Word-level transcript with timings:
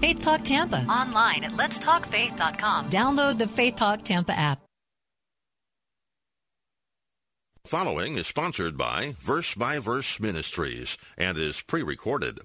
Faith 0.00 0.20
Talk 0.20 0.42
Tampa. 0.42 0.84
Online 0.88 1.44
at 1.44 1.52
letstalkfaith.com. 1.52 2.88
Download 2.88 3.36
the 3.36 3.46
Faith 3.46 3.76
Talk 3.76 4.00
Tampa 4.02 4.32
app. 4.32 4.60
Following 7.66 8.16
is 8.16 8.26
sponsored 8.26 8.76
by 8.76 9.14
Verse 9.20 9.54
by 9.54 9.78
Verse 9.78 10.18
Ministries 10.18 10.96
and 11.18 11.36
is 11.36 11.62
pre 11.62 11.82
recorded. 11.82 12.40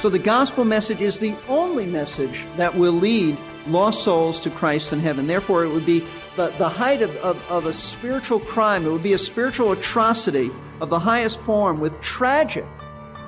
So 0.00 0.08
the 0.08 0.18
gospel 0.18 0.64
message 0.64 1.00
is 1.00 1.20
the 1.20 1.36
only 1.48 1.86
message 1.86 2.44
that 2.56 2.74
will 2.74 2.92
lead 2.92 3.36
lost 3.66 4.02
souls 4.02 4.40
to 4.40 4.50
Christ 4.50 4.92
in 4.92 5.00
heaven. 5.00 5.26
Therefore, 5.26 5.64
it 5.64 5.70
would 5.70 5.86
be 5.86 6.00
the, 6.36 6.48
the 6.58 6.68
height 6.68 7.02
of, 7.02 7.14
of, 7.18 7.50
of 7.50 7.66
a 7.66 7.72
spiritual 7.72 8.40
crime. 8.40 8.86
It 8.86 8.90
would 8.90 9.02
be 9.02 9.12
a 9.12 9.18
spiritual 9.18 9.72
atrocity 9.72 10.50
of 10.80 10.90
the 10.90 10.98
highest 10.98 11.40
form 11.40 11.80
with 11.80 11.98
tragic 12.00 12.66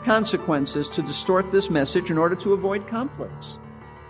consequences 0.05 0.89
to 0.91 1.03
distort 1.03 1.51
this 1.53 1.71
message 1.71 2.11
in 2.11 2.19
order 2.19 2.35
to 2.37 2.53
avoid 2.53 2.87
conflicts. 2.87 3.59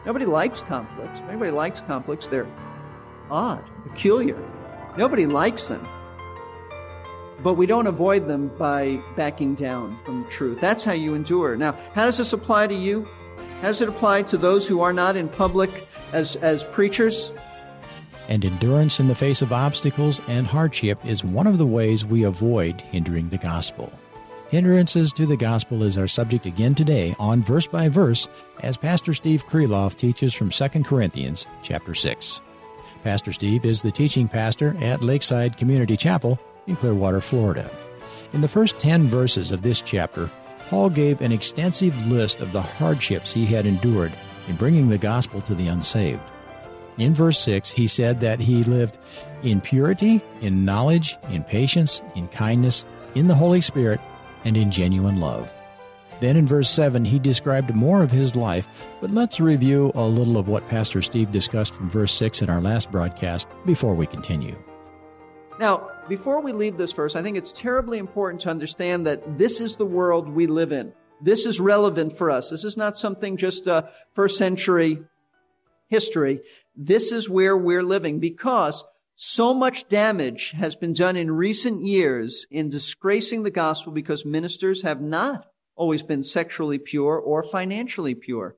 Nobody 0.07 0.27
likes 0.27 0.61
conflicts. 0.61 1.21
If 1.21 1.29
anybody 1.29 1.51
likes 1.51 1.81
conflicts, 1.81 2.27
they're 2.27 2.47
odd, 3.31 3.65
peculiar. 3.89 4.39
Nobody 4.97 5.27
likes 5.27 5.67
them. 5.67 5.87
But 7.43 7.55
we 7.55 7.67
don't 7.67 7.87
avoid 7.87 8.27
them 8.27 8.49
by 8.59 9.03
backing 9.17 9.55
down 9.55 9.99
from 10.05 10.23
the 10.23 10.31
truth. 10.31 10.61
That's 10.61 10.85
how 10.85 10.93
you 10.93 11.15
endure. 11.15 11.57
Now, 11.57 11.73
how 11.95 12.05
does 12.05 12.19
this 12.19 12.33
apply 12.33 12.69
to 12.69 12.75
you? 12.75 13.09
How 13.61 13.69
does 13.69 13.81
it 13.81 13.89
apply 13.89 14.23
to 14.23 14.37
those 14.37 14.67
who 14.67 14.81
are 14.81 14.93
not 14.93 15.17
in 15.17 15.29
public 15.29 15.89
as, 16.15 16.37
as 16.37 16.65
preachers? 16.65 17.31
And 18.29 18.45
endurance 18.45 19.01
in 19.01 19.09
the 19.09 19.15
face 19.15 19.43
of 19.43 19.53
obstacles 19.53 20.21
and 20.29 20.47
hardship 20.47 21.05
is 21.05 21.23
one 21.23 21.47
of 21.47 21.59
the 21.59 21.67
ways 21.67 22.07
we 22.07 22.25
avoid 22.25 22.81
hindering 22.81 23.29
the 23.29 23.37
gospel. 23.37 23.93
Hindrances 24.49 25.13
to 25.15 25.27
the 25.27 25.37
gospel 25.37 25.83
is 25.83 25.99
our 25.99 26.07
subject 26.07 26.47
again 26.47 26.75
today 26.75 27.15
on 27.19 27.43
Verse 27.43 27.67
by 27.67 27.89
Verse 27.89 28.29
as 28.61 28.77
Pastor 28.77 29.13
Steve 29.13 29.45
Kreloff 29.47 29.97
teaches 29.97 30.33
from 30.33 30.51
2 30.51 30.69
Corinthians 30.85 31.47
chapter 31.63 31.95
6. 31.95 32.41
Pastor 33.03 33.33
Steve 33.33 33.67
is 33.67 33.83
the 33.83 33.91
teaching 33.91 34.29
pastor 34.29 34.77
at 34.81 35.03
Lakeside 35.03 35.57
Community 35.59 35.97
Chapel 35.97 36.39
in 36.67 36.77
Clearwater, 36.77 37.21
Florida. 37.21 37.69
In 38.33 38.41
the 38.41 38.49
first 38.49 38.79
10 38.79 39.07
verses 39.07 39.53
of 39.53 39.63
this 39.63 39.83
chapter, 39.83 40.31
Paul 40.71 40.89
gave 40.89 41.21
an 41.21 41.33
extensive 41.33 42.07
list 42.07 42.41
of 42.41 42.53
the 42.53 42.63
hardships 42.63 43.33
he 43.33 43.45
had 43.45 43.67
endured 43.67 44.13
in 44.49 44.57
bringing 44.57 44.89
the 44.89 44.99
gospel 44.99 45.41
to 45.43 45.55
the 45.55 45.69
unsaved. 45.69 46.23
In 46.99 47.15
verse 47.15 47.39
6, 47.41 47.71
he 47.71 47.89
said 47.89 48.21
that 48.21 48.41
he 48.41 48.63
lived 48.65 48.99
in 49.43 49.61
purity, 49.61 50.23
in 50.41 50.65
knowledge, 50.65 51.17
in 51.29 51.43
patience, 51.43 52.01
in 52.15 52.29
kindness, 52.29 52.85
in 53.15 53.27
the 53.27 53.35
Holy 53.35 53.61
Spirit, 53.61 54.01
and 54.45 54.57
in 54.57 54.71
genuine 54.71 55.19
love. 55.19 55.53
Then 56.21 56.37
in 56.37 56.47
verse 56.47 56.71
7, 56.71 57.05
he 57.05 57.19
described 57.19 57.75
more 57.75 58.03
of 58.03 58.11
his 58.11 58.37
life, 58.37 58.69
but 59.01 59.11
let's 59.11 59.41
review 59.41 59.91
a 59.95 60.07
little 60.07 60.39
of 60.39 60.49
what 60.49 60.69
Pastor 60.69 61.03
Steve 61.03 61.33
discussed 61.33 61.75
from 61.75 61.91
verse 61.91 62.13
6 62.13 62.43
in 62.43 62.51
our 62.51 62.61
last 62.61 62.91
broadcast 62.91 63.49
before 63.67 63.95
we 63.95 64.07
continue. 64.07 64.57
Now, 65.59 65.91
before 66.09 66.41
we 66.41 66.53
leave 66.53 66.77
this 66.77 66.93
verse, 66.93 67.17
I 67.17 67.23
think 67.23 67.37
it's 67.37 67.53
terribly 67.53 67.99
important 67.99 68.41
to 68.43 68.51
understand 68.51 69.07
that 69.07 69.39
this 69.39 69.61
is 69.61 69.77
the 69.77 69.87
world 69.87 70.29
we 70.29 70.47
live 70.47 70.73
in. 70.73 70.93
This 71.21 71.47
is 71.47 71.61
relevant 71.61 72.17
for 72.17 72.31
us. 72.31 72.51
This 72.51 72.65
is 72.65 72.77
not 72.77 72.97
something 72.97 73.37
just 73.37 73.67
a 73.67 73.91
first 74.15 74.37
century 74.37 75.01
history. 75.89 76.41
This 76.77 77.13
is 77.13 77.29
where 77.29 77.57
we're 77.57 77.83
living 77.83 78.19
because 78.19 78.85
so 79.17 79.55
much 79.55 79.89
damage 79.89 80.51
has 80.51 80.75
been 80.75 80.93
done 80.93 81.17
in 81.17 81.31
recent 81.31 81.85
years 81.85 82.47
in 82.51 82.69
disgracing 82.69 83.45
the 83.45 83.51
gospel 83.51 83.93
because 83.93 84.25
ministers 84.25 84.83
have 84.83 85.01
not 85.01 85.47
always 85.77 86.03
been 86.03 86.23
sexually 86.23 86.79
pure 86.79 87.17
or 87.17 87.43
financially 87.43 88.15
pure. 88.15 88.57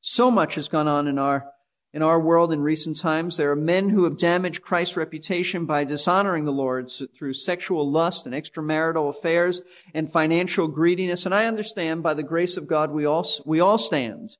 So 0.00 0.30
much 0.30 0.56
has 0.56 0.68
gone 0.68 0.86
on 0.86 1.08
in 1.08 1.18
our 1.18 1.46
in 1.94 2.02
our 2.02 2.18
world 2.18 2.52
in 2.52 2.60
recent 2.60 2.98
times. 2.98 3.36
There 3.36 3.52
are 3.52 3.56
men 3.56 3.88
who 3.88 4.02
have 4.02 4.18
damaged 4.18 4.62
Christ's 4.62 4.96
reputation 4.96 5.64
by 5.64 5.84
dishonoring 5.84 6.44
the 6.44 6.50
Lord 6.50 6.90
through 7.16 7.34
sexual 7.34 7.88
lust 7.88 8.26
and 8.26 8.34
extramarital 8.34 9.16
affairs 9.16 9.62
and 9.94 10.10
financial 10.10 10.66
greediness. 10.66 11.24
And 11.24 11.32
I 11.32 11.46
understand 11.46 12.02
by 12.02 12.14
the 12.14 12.24
grace 12.24 12.56
of 12.56 12.66
God 12.66 12.90
we 12.90 13.04
all, 13.04 13.24
we 13.46 13.60
all 13.60 13.78
stand. 13.78 14.36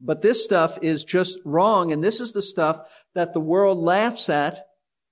But 0.00 0.22
this 0.22 0.42
stuff 0.42 0.78
is 0.80 1.04
just 1.04 1.38
wrong. 1.44 1.92
And 1.92 2.02
this 2.02 2.18
is 2.18 2.32
the 2.32 2.40
stuff 2.40 2.80
that 3.14 3.34
the 3.34 3.40
world 3.40 3.76
laughs 3.76 4.30
at 4.30 4.64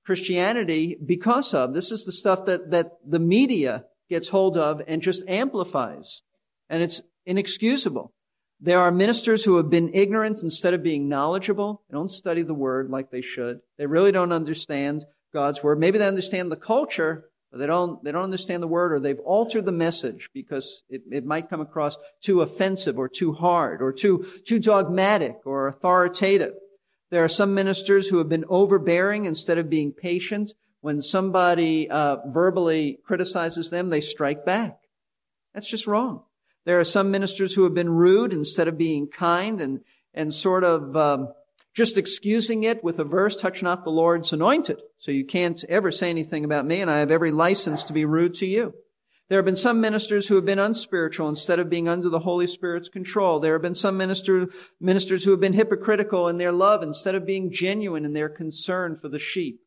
Christianity 0.07 0.97
because 1.05 1.53
of. 1.53 1.75
This 1.75 1.93
is 1.93 2.07
the 2.07 2.13
stuff 2.13 2.47
that, 2.47 2.71
that 2.71 2.93
the 3.07 3.21
media 3.21 3.85
gets 4.09 4.31
hold 4.31 4.57
of 4.57 4.81
and 4.89 5.03
just 5.03 5.23
amplifies. 5.29 6.23
And 6.71 6.83
it's 6.83 7.03
inexcusable. 7.27 8.15
There 8.61 8.81
are 8.81 8.91
ministers 8.91 9.45
who 9.45 9.57
have 9.57 9.71
been 9.71 9.95
ignorant 9.95 10.43
instead 10.43 10.75
of 10.75 10.83
being 10.83 11.09
knowledgeable. 11.09 11.83
They 11.89 11.95
don't 11.95 12.11
study 12.11 12.43
the 12.43 12.55
word 12.55 12.91
like 12.91 13.11
they 13.11 13.21
should. 13.21 13.61
They 13.77 13.87
really 13.87 14.11
don't 14.11 14.33
understand 14.33 15.05
God's 15.33 15.63
word. 15.63 15.79
Maybe 15.79 15.99
they 15.99 16.09
understand 16.09 16.51
the 16.51 16.57
culture, 16.57 17.31
but 17.53 17.59
they 17.59 17.67
don't, 17.67 18.03
they 18.03 18.11
don't 18.11 18.25
understand 18.25 18.63
the 18.63 18.69
word 18.69 18.93
or 18.93 18.99
they've 18.99 19.21
altered 19.21 19.65
the 19.65 19.73
message 19.73 20.29
because 20.35 20.83
it, 20.89 21.03
it 21.11 21.25
might 21.25 21.49
come 21.49 21.61
across 21.61 21.97
too 22.21 22.41
offensive 22.41 22.99
or 22.99 23.09
too 23.09 23.33
hard 23.33 23.81
or 23.81 23.93
too, 23.93 24.27
too 24.45 24.59
dogmatic 24.59 25.37
or 25.45 25.69
authoritative. 25.69 26.55
There 27.11 27.25
are 27.25 27.29
some 27.29 27.55
ministers 27.55 28.09
who 28.09 28.19
have 28.19 28.29
been 28.29 28.45
overbearing 28.49 29.25
instead 29.25 29.59
of 29.59 29.71
being 29.71 29.93
patient. 29.93 30.53
When 30.81 31.01
somebody 31.01 31.89
uh, 31.89 32.19
verbally 32.27 32.99
criticizes 33.05 33.71
them, 33.71 33.89
they 33.89 34.01
strike 34.01 34.45
back. 34.45 34.79
That's 35.55 35.69
just 35.69 35.87
wrong. 35.87 36.23
There 36.69 36.79
are 36.79 36.85
some 36.85 37.11
ministers 37.11 37.55
who 37.55 37.65
have 37.65 37.73
been 37.73 37.89
rude 37.89 38.31
instead 38.31 38.69
of 38.69 38.77
being 38.77 39.09
kind 39.09 39.59
and, 39.59 39.81
and 40.13 40.35
sort 40.35 40.65
of 40.65 40.95
um, 40.99 41.33
just 41.73 41.97
excusing 41.97 42.63
it 42.63 42.85
with 42.85 42.99
a 42.99 43.05
verse, 43.05 43.35
touch 43.37 43.63
not 43.63 43.85
the 43.85 43.91
Lord's 43.91 44.35
anointed. 44.35 44.83
So 44.99 45.11
you 45.11 45.25
can't 45.25 45.65
ever 45.65 45.91
say 45.91 46.11
anything 46.11 46.45
about 46.45 46.67
me 46.67 46.83
and 46.83 46.91
I 46.91 46.99
have 46.99 47.11
every 47.11 47.31
license 47.31 47.85
to 47.85 47.95
be 47.95 48.05
rude 48.05 48.35
to 48.35 48.47
you. 48.47 48.75
There 49.31 49.39
have 49.39 49.47
been 49.47 49.57
some 49.57 49.81
ministers 49.81 50.29
who 50.29 50.35
have 50.35 50.45
been 50.45 50.59
unspiritual 50.59 51.31
instead 51.31 51.59
of 51.59 51.71
being 51.71 51.89
under 51.89 52.11
the 52.11 52.19
Holy 52.19 52.47
Spirit's 52.47 52.91
control. 52.91 53.41
There 53.41 53.55
have 53.55 53.63
been 53.63 53.75
some 53.75 53.97
minister, 53.97 54.49
ministers 54.79 55.25
who 55.25 55.31
have 55.31 55.41
been 55.41 55.55
hypocritical 55.55 56.29
in 56.29 56.37
their 56.37 56.53
love 56.53 56.83
instead 56.83 57.15
of 57.15 57.25
being 57.25 57.51
genuine 57.51 58.05
in 58.05 58.13
their 58.13 58.29
concern 58.29 58.95
for 58.95 59.09
the 59.09 59.19
sheep. 59.19 59.63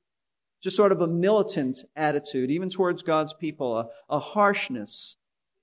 Just 0.62 0.76
sort 0.76 0.92
of 0.92 1.02
a 1.02 1.08
militant 1.08 1.80
attitude, 1.96 2.52
even 2.52 2.70
towards 2.70 3.02
God's 3.02 3.34
people, 3.34 3.76
a, 3.76 3.88
a 4.08 4.20
harshness, 4.20 5.18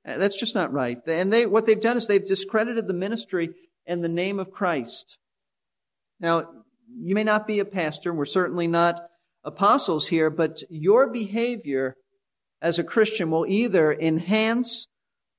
Uh, 0.06 0.18
that's 0.18 0.38
just 0.38 0.54
not 0.54 0.72
right. 0.72 0.98
And 1.06 1.32
they, 1.32 1.46
what 1.46 1.66
they've 1.66 1.80
done 1.80 1.96
is 1.96 2.06
they've 2.06 2.24
discredited 2.24 2.86
the 2.86 2.94
ministry 2.94 3.50
and 3.86 4.02
the 4.02 4.08
name 4.08 4.38
of 4.38 4.50
Christ. 4.50 5.18
Now, 6.20 6.48
you 7.00 7.14
may 7.14 7.24
not 7.24 7.46
be 7.46 7.58
a 7.58 7.64
pastor. 7.64 8.12
We're 8.12 8.24
certainly 8.24 8.66
not 8.66 9.08
apostles 9.44 10.08
here, 10.08 10.30
but 10.30 10.62
your 10.68 11.08
behavior 11.08 11.94
as 12.60 12.78
a 12.78 12.84
Christian 12.84 13.30
will 13.30 13.46
either 13.46 13.92
enhance 13.92 14.88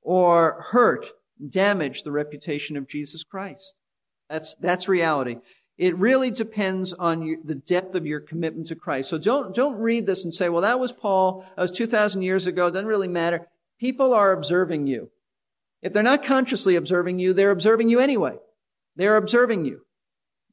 or 0.02 0.66
hurt, 0.72 1.06
damage 1.50 2.04
the 2.04 2.12
reputation 2.12 2.78
of 2.78 2.88
Jesus 2.88 3.24
Christ. 3.24 3.76
That's, 4.30 4.56
that's 4.56 4.88
reality. 4.88 5.38
It 5.78 5.98
really 5.98 6.30
depends 6.30 6.94
on 6.94 7.22
you, 7.24 7.38
the 7.44 7.56
depth 7.56 7.96
of 7.96 8.06
your 8.06 8.20
commitment 8.20 8.68
to 8.68 8.76
Christ. 8.76 9.10
So 9.10 9.18
don't, 9.18 9.56
don't 9.56 9.80
read 9.80 10.06
this 10.06 10.24
and 10.24 10.34
say, 10.34 10.50
well, 10.50 10.62
that 10.62 10.80
was 10.80 10.92
Paul. 10.92 11.46
That 11.56 11.62
was 11.64 11.72
2,000 11.72 12.22
years 12.22 12.48
ago. 12.48 12.70
Doesn't 12.70 12.86
really 12.86 13.08
matter. 13.08 13.48
People 13.80 14.14
are 14.14 14.34
observing 14.34 14.88
you. 14.88 15.10
If 15.82 15.94
they're 15.94 16.04
not 16.04 16.24
consciously 16.24 16.76
observing 16.76 17.20
you, 17.20 17.34
they're 17.34 17.52
observing 17.52 17.90
you 17.90 18.00
anyway. 18.00 18.38
They're 18.96 19.16
observing 19.16 19.66
you. 19.66 19.82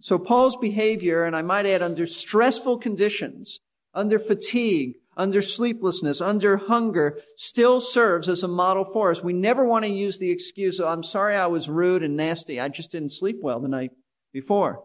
So 0.00 0.18
Paul's 0.18 0.56
behavior, 0.56 1.24
and 1.24 1.34
I 1.34 1.42
might 1.42 1.66
add 1.66 1.82
under 1.82 2.06
stressful 2.06 2.78
conditions, 2.78 3.60
under 3.92 4.18
fatigue, 4.18 4.94
under 5.16 5.40
sleeplessness, 5.42 6.20
under 6.20 6.58
hunger, 6.58 7.18
still 7.36 7.80
serves 7.80 8.28
as 8.28 8.42
a 8.42 8.48
model 8.48 8.84
for 8.84 9.10
us. 9.10 9.22
We 9.22 9.32
never 9.32 9.64
want 9.64 9.84
to 9.84 9.90
use 9.90 10.18
the 10.18 10.30
excuse, 10.30 10.78
I'm 10.78 11.02
sorry 11.02 11.34
I 11.34 11.46
was 11.46 11.68
rude 11.68 12.02
and 12.02 12.16
nasty. 12.16 12.60
I 12.60 12.68
just 12.68 12.92
didn't 12.92 13.12
sleep 13.12 13.38
well 13.42 13.58
the 13.58 13.68
night 13.68 13.90
before. 14.32 14.84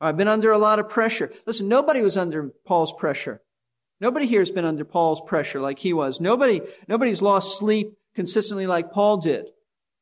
I've 0.00 0.16
been 0.16 0.28
under 0.28 0.52
a 0.52 0.58
lot 0.58 0.78
of 0.78 0.88
pressure. 0.88 1.32
Listen, 1.46 1.68
nobody 1.68 2.02
was 2.02 2.16
under 2.16 2.52
Paul's 2.66 2.92
pressure. 2.92 3.40
Nobody 4.00 4.26
here 4.26 4.40
has 4.40 4.50
been 4.50 4.64
under 4.64 4.84
Paul's 4.84 5.20
pressure 5.26 5.60
like 5.60 5.78
he 5.78 5.92
was. 5.92 6.20
Nobody, 6.20 6.60
nobody's 6.86 7.22
lost 7.22 7.58
sleep 7.58 7.94
consistently 8.14 8.66
like 8.66 8.92
Paul 8.92 9.18
did. 9.18 9.46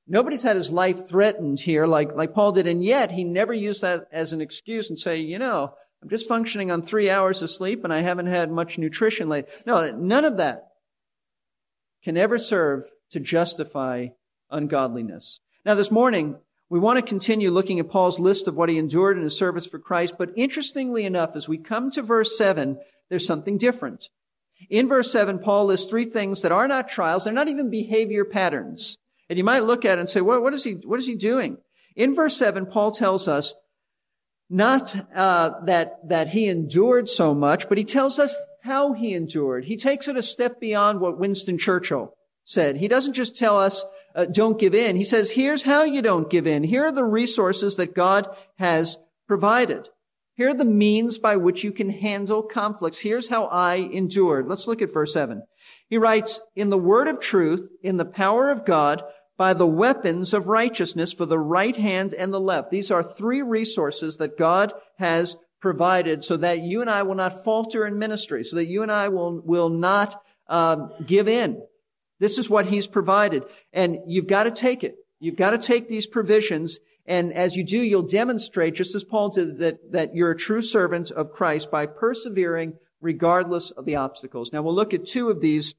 Nobody's 0.07 0.43
had 0.43 0.57
his 0.57 0.71
life 0.71 1.09
threatened 1.09 1.61
here 1.61 1.87
like, 1.87 2.15
like 2.15 2.33
Paul 2.33 2.53
did, 2.53 2.67
and 2.67 2.85
yet 2.85 3.11
he 3.11 3.25
never 3.25 3.53
used 3.53 3.83
that 3.83 4.07
as 4.13 4.33
an 4.33 4.41
excuse 4.41 4.89
and 4.89 4.99
say, 4.99 5.19
you 5.19 5.39
know, 5.39 5.75
I'm 6.03 6.09
just 6.09 6.29
functioning 6.29 6.71
on 6.71 6.83
three 6.83 7.11
hours 7.11 7.43
of 7.43 7.51
sleep 7.51 7.83
and 7.83 7.93
I 7.93 8.01
haven't 8.01 8.27
had 8.27 8.51
much 8.51 8.79
nutrition 8.79 9.29
lately. 9.29 9.51
No, 9.67 9.91
none 9.97 10.25
of 10.25 10.37
that 10.37 10.69
can 12.05 12.17
ever 12.17 12.39
serve 12.39 12.85
to 13.11 13.19
justify 13.19 14.09
ungodliness. 14.51 15.41
Now 15.65 15.75
this 15.75 15.91
morning, 15.91 16.39
we 16.69 16.79
want 16.79 16.99
to 16.99 17.05
continue 17.05 17.51
looking 17.51 17.81
at 17.81 17.89
Paul's 17.89 18.19
list 18.19 18.47
of 18.47 18.57
what 18.57 18.69
he 18.69 18.79
endured 18.79 19.17
in 19.17 19.25
his 19.25 19.39
service 19.39 19.67
for 19.67 19.79
Christ, 19.79 20.15
but 20.19 20.31
interestingly 20.37 21.05
enough, 21.05 21.35
as 21.35 21.49
we 21.49 21.59
come 21.59 21.91
to 21.93 22.03
verse 22.03 22.37
7, 22.37 22.79
there's 23.11 23.27
something 23.27 23.59
different. 23.59 24.09
In 24.71 24.89
verse 24.89 25.13
7, 25.13 25.39
Paul 25.39 25.67
lists 25.67 25.89
three 25.89 26.07
things 26.07 26.43
that 26.43 26.53
are 26.53 26.67
not 26.67 26.89
trials. 26.89 27.25
They're 27.25 27.33
not 27.33 27.49
even 27.49 27.71
behavior 27.71 28.25
patterns. 28.25 28.97
And 29.29 29.37
you 29.37 29.45
might 29.45 29.65
look 29.65 29.85
at 29.85 29.99
it 29.99 30.01
and 30.01 30.11
say, 30.11 30.21
well, 30.21 30.41
what 30.41 30.55
is 30.55 30.65
he, 30.65 30.73
what 30.73 31.01
is 31.01 31.07
he 31.07 31.15
doing? 31.15 31.59
In 31.95 32.15
verse 32.15 32.37
7, 32.37 32.67
Paul 32.67 32.93
tells 32.93 33.29
us 33.29 33.55
not 34.49 34.97
uh, 35.15 35.65
that, 35.65 36.09
that 36.09 36.29
he 36.29 36.47
endured 36.47 37.09
so 37.09 37.35
much, 37.35 37.69
but 37.69 37.79
he 37.79 37.85
tells 37.85 38.19
us 38.19 38.37
how 38.63 38.93
he 38.93 39.15
endured. 39.15 39.65
He 39.65 39.77
takes 39.77 40.09
it 40.09 40.17
a 40.17 40.23
step 40.23 40.61
beyond 40.61 41.01
what 41.01 41.19
Winston 41.19 41.59
Churchill 41.59 42.15
said. 42.45 42.77
He 42.77 42.89
doesn't 42.89 43.15
just 43.15 43.37
tell 43.37 43.59
us, 43.59 43.85
uh, 44.15 44.27
don't 44.27 44.59
give 44.59 44.75
in. 44.75 44.97
He 44.97 45.05
says, 45.05 45.33
here's 45.33 45.65
how 45.65 45.85
you 45.85 46.03
don't 46.03 46.31
give 46.31 46.47
in. 46.47 46.65
Here 46.65 46.87
are 46.87 46.93
the 46.93 47.05
resources 47.05 47.77
that 47.77 47.95
God 47.95 48.29
has 48.59 48.99
provided. 49.27 49.89
Here 50.37 50.51
are 50.51 50.55
the 50.55 50.65
means 50.67 51.19
by 51.19 51.37
which 51.37 51.65
you 51.65 51.73
can 51.73 51.89
handle 51.89 52.43
conflicts. 52.43 53.01
Here's 53.01 53.29
how 53.29 53.47
I 53.47 53.77
endured. 53.77 54.47
Let's 54.47 54.67
look 54.67 54.83
at 54.83 54.93
verse 54.93 55.15
7. 55.15 55.43
He 55.89 55.97
writes, 55.97 56.41
in 56.55 56.69
the 56.69 56.79
word 56.79 57.09
of 57.09 57.21
truth, 57.21 57.67
in 57.83 57.97
the 57.97 58.05
power 58.05 58.51
of 58.51 58.67
God, 58.67 59.03
by 59.39 59.55
the 59.55 59.67
weapons 59.67 60.35
of 60.35 60.49
righteousness 60.49 61.13
for 61.13 61.27
the 61.27 61.39
right 61.39 61.77
hand 61.77 62.13
and 62.13 62.33
the 62.33 62.41
left. 62.41 62.71
These 62.71 62.91
are 62.91 63.03
three 63.03 63.43
resources 63.43 64.19
that 64.19 64.39
God 64.39 64.73
has 64.99 65.37
provided 65.61 66.23
so 66.23 66.37
that 66.37 66.61
you 66.61 66.81
and 66.81 66.91
I 66.91 67.03
will 67.03 67.15
not 67.15 67.43
falter 67.45 67.87
in 67.87 67.99
ministry, 67.99 68.45
so 68.45 68.57
that 68.57 68.67
you 68.67 68.83
and 68.83 68.93
I 68.93 69.09
will, 69.09 69.41
will 69.41 69.69
not 69.69 70.23
uh, 70.49 70.89
give 71.07 71.29
in. 71.29 71.63
This 72.21 72.39
is 72.39 72.49
what 72.49 72.67
He's 72.67 72.87
provided. 72.87 73.43
And 73.73 73.99
you've 74.07 74.27
got 74.27 74.45
to 74.45 74.51
take 74.51 74.85
it. 74.85 74.97
You've 75.19 75.37
got 75.37 75.51
to 75.51 75.59
take 75.59 75.89
these 75.89 76.07
provisions. 76.07 76.79
And 77.07 77.33
as 77.33 77.55
you 77.57 77.65
do, 77.65 77.79
you'll 77.79 78.03
demonstrate, 78.03 78.75
just 78.75 78.95
as 78.95 79.05
Paul 79.05 79.31
did, 79.31 79.59
that, 79.59 79.93
that 79.93 80.15
you're 80.15 80.33
a 80.33 80.37
true 80.37 80.63
servant 80.63 81.11
of 81.11 81.33
Christ 81.33 81.71
by 81.71 81.87
persevering 81.87 82.75
regardless 83.01 83.71
of 83.71 83.85
the 83.85 83.97
obstacles. 83.97 84.53
Now 84.53 84.63
we'll 84.63 84.75
look 84.75 84.93
at 84.93 85.07
two 85.07 85.29
of 85.29 85.41
these, 85.41 85.75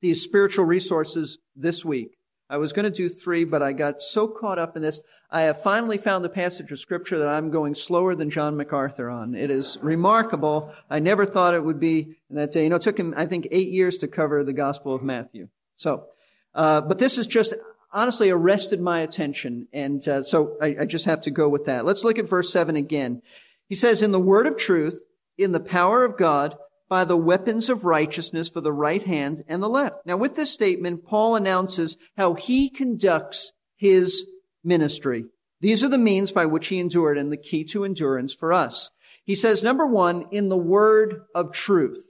these 0.00 0.22
spiritual 0.22 0.64
resources 0.64 1.38
this 1.54 1.84
week. 1.84 2.16
I 2.50 2.58
was 2.58 2.72
going 2.72 2.84
to 2.84 2.90
do 2.90 3.08
three, 3.08 3.44
but 3.44 3.62
I 3.62 3.72
got 3.72 4.02
so 4.02 4.28
caught 4.28 4.58
up 4.58 4.76
in 4.76 4.82
this. 4.82 5.00
I 5.30 5.42
have 5.42 5.62
finally 5.62 5.96
found 5.96 6.24
a 6.24 6.28
passage 6.28 6.70
of 6.70 6.78
scripture 6.78 7.18
that 7.18 7.28
I'm 7.28 7.50
going 7.50 7.74
slower 7.74 8.14
than 8.14 8.30
John 8.30 8.56
MacArthur 8.56 9.08
on. 9.08 9.34
It 9.34 9.50
is 9.50 9.78
remarkable. 9.80 10.72
I 10.90 10.98
never 10.98 11.24
thought 11.24 11.54
it 11.54 11.64
would 11.64 11.80
be 11.80 12.16
that 12.30 12.52
day. 12.52 12.64
You 12.64 12.70
know, 12.70 12.76
it 12.76 12.82
took 12.82 12.98
him, 12.98 13.14
I 13.16 13.26
think, 13.26 13.48
eight 13.50 13.70
years 13.70 13.98
to 13.98 14.08
cover 14.08 14.44
the 14.44 14.52
Gospel 14.52 14.94
of 14.94 15.02
Matthew. 15.02 15.48
So, 15.76 16.06
uh, 16.54 16.82
but 16.82 16.98
this 16.98 17.16
is 17.16 17.26
just 17.26 17.54
honestly 17.94 18.28
arrested 18.28 18.80
my 18.80 19.00
attention. 19.00 19.68
And 19.72 20.06
uh, 20.06 20.22
so 20.22 20.56
I, 20.60 20.76
I 20.80 20.84
just 20.84 21.06
have 21.06 21.22
to 21.22 21.30
go 21.30 21.48
with 21.48 21.64
that. 21.64 21.86
Let's 21.86 22.04
look 22.04 22.18
at 22.18 22.28
verse 22.28 22.52
7 22.52 22.76
again. 22.76 23.22
He 23.68 23.74
says, 23.74 24.02
In 24.02 24.12
the 24.12 24.20
word 24.20 24.46
of 24.46 24.58
truth, 24.58 25.00
in 25.38 25.52
the 25.52 25.60
power 25.60 26.04
of 26.04 26.18
God, 26.18 26.56
by 26.88 27.04
the 27.04 27.16
weapons 27.16 27.70
of 27.70 27.84
righteousness 27.84 28.48
for 28.48 28.60
the 28.60 28.72
right 28.72 29.02
hand 29.04 29.42
and 29.48 29.62
the 29.62 29.68
left. 29.68 29.96
Now 30.04 30.16
with 30.16 30.36
this 30.36 30.52
statement, 30.52 31.06
Paul 31.06 31.34
announces 31.34 31.96
how 32.16 32.34
he 32.34 32.68
conducts 32.68 33.52
his 33.76 34.26
ministry. 34.62 35.24
These 35.60 35.82
are 35.82 35.88
the 35.88 35.98
means 35.98 36.30
by 36.30 36.46
which 36.46 36.66
he 36.66 36.78
endured 36.78 37.16
and 37.16 37.32
the 37.32 37.38
key 37.38 37.64
to 37.64 37.84
endurance 37.84 38.34
for 38.34 38.52
us. 38.52 38.90
He 39.24 39.34
says, 39.34 39.62
number 39.62 39.86
one, 39.86 40.26
in 40.30 40.50
the 40.50 40.58
word 40.58 41.22
of 41.34 41.52
truth. 41.52 42.03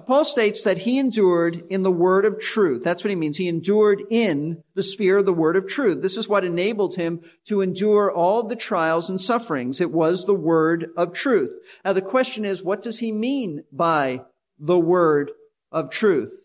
Paul 0.00 0.24
states 0.24 0.62
that 0.62 0.78
he 0.78 0.98
endured 0.98 1.64
in 1.68 1.82
the 1.82 1.90
word 1.90 2.24
of 2.24 2.40
truth. 2.40 2.82
That's 2.82 3.04
what 3.04 3.10
he 3.10 3.16
means. 3.16 3.36
He 3.36 3.46
endured 3.46 4.02
in 4.08 4.62
the 4.74 4.82
sphere 4.82 5.18
of 5.18 5.26
the 5.26 5.34
word 5.34 5.54
of 5.54 5.68
truth. 5.68 6.00
This 6.00 6.16
is 6.16 6.26
what 6.26 6.46
enabled 6.46 6.96
him 6.96 7.20
to 7.46 7.60
endure 7.60 8.10
all 8.10 8.42
the 8.42 8.56
trials 8.56 9.10
and 9.10 9.20
sufferings. 9.20 9.82
It 9.82 9.90
was 9.90 10.24
the 10.24 10.34
word 10.34 10.88
of 10.96 11.12
truth. 11.12 11.52
Now 11.84 11.92
the 11.92 12.00
question 12.00 12.46
is, 12.46 12.62
what 12.62 12.80
does 12.80 13.00
he 13.00 13.12
mean 13.12 13.64
by 13.70 14.22
the 14.58 14.78
word 14.78 15.32
of 15.70 15.90
truth? 15.90 16.40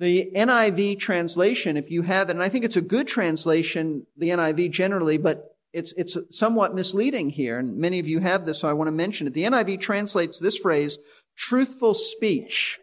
The 0.00 0.30
NIV 0.34 0.98
translation, 0.98 1.76
if 1.76 1.92
you 1.92 2.02
have 2.02 2.28
it, 2.28 2.32
and 2.32 2.42
I 2.42 2.48
think 2.48 2.64
it's 2.64 2.76
a 2.76 2.82
good 2.82 3.06
translation, 3.06 4.04
the 4.16 4.30
NIV 4.30 4.72
generally, 4.72 5.16
but 5.16 5.56
it's, 5.72 5.92
it's 5.96 6.16
somewhat 6.30 6.74
misleading 6.74 7.30
here, 7.30 7.58
and 7.58 7.78
many 7.78 7.98
of 7.98 8.08
you 8.08 8.18
have 8.18 8.46
this, 8.46 8.60
so 8.60 8.68
I 8.68 8.72
want 8.72 8.88
to 8.88 8.92
mention 8.92 9.26
it. 9.26 9.32
The 9.32 9.44
NIV 9.44 9.80
translates 9.80 10.38
this 10.38 10.56
phrase, 10.56 10.98
truthful 11.36 11.94
speech. 11.94 12.78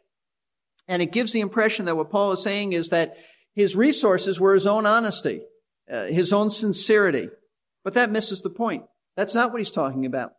And 0.87 1.01
it 1.01 1.11
gives 1.11 1.31
the 1.31 1.41
impression 1.41 1.85
that 1.85 1.97
what 1.97 2.11
Paul 2.11 2.33
is 2.33 2.43
saying 2.43 2.73
is 2.73 2.89
that 2.89 3.15
his 3.55 3.75
resources 3.75 4.39
were 4.39 4.53
his 4.53 4.67
own 4.67 4.85
honesty, 4.85 5.41
uh, 5.91 6.05
his 6.05 6.33
own 6.33 6.49
sincerity. 6.49 7.29
But 7.83 7.93
that 7.93 8.11
misses 8.11 8.41
the 8.41 8.49
point. 8.49 8.83
That's 9.15 9.35
not 9.35 9.51
what 9.51 9.59
he's 9.59 9.71
talking 9.71 10.05
about. 10.05 10.33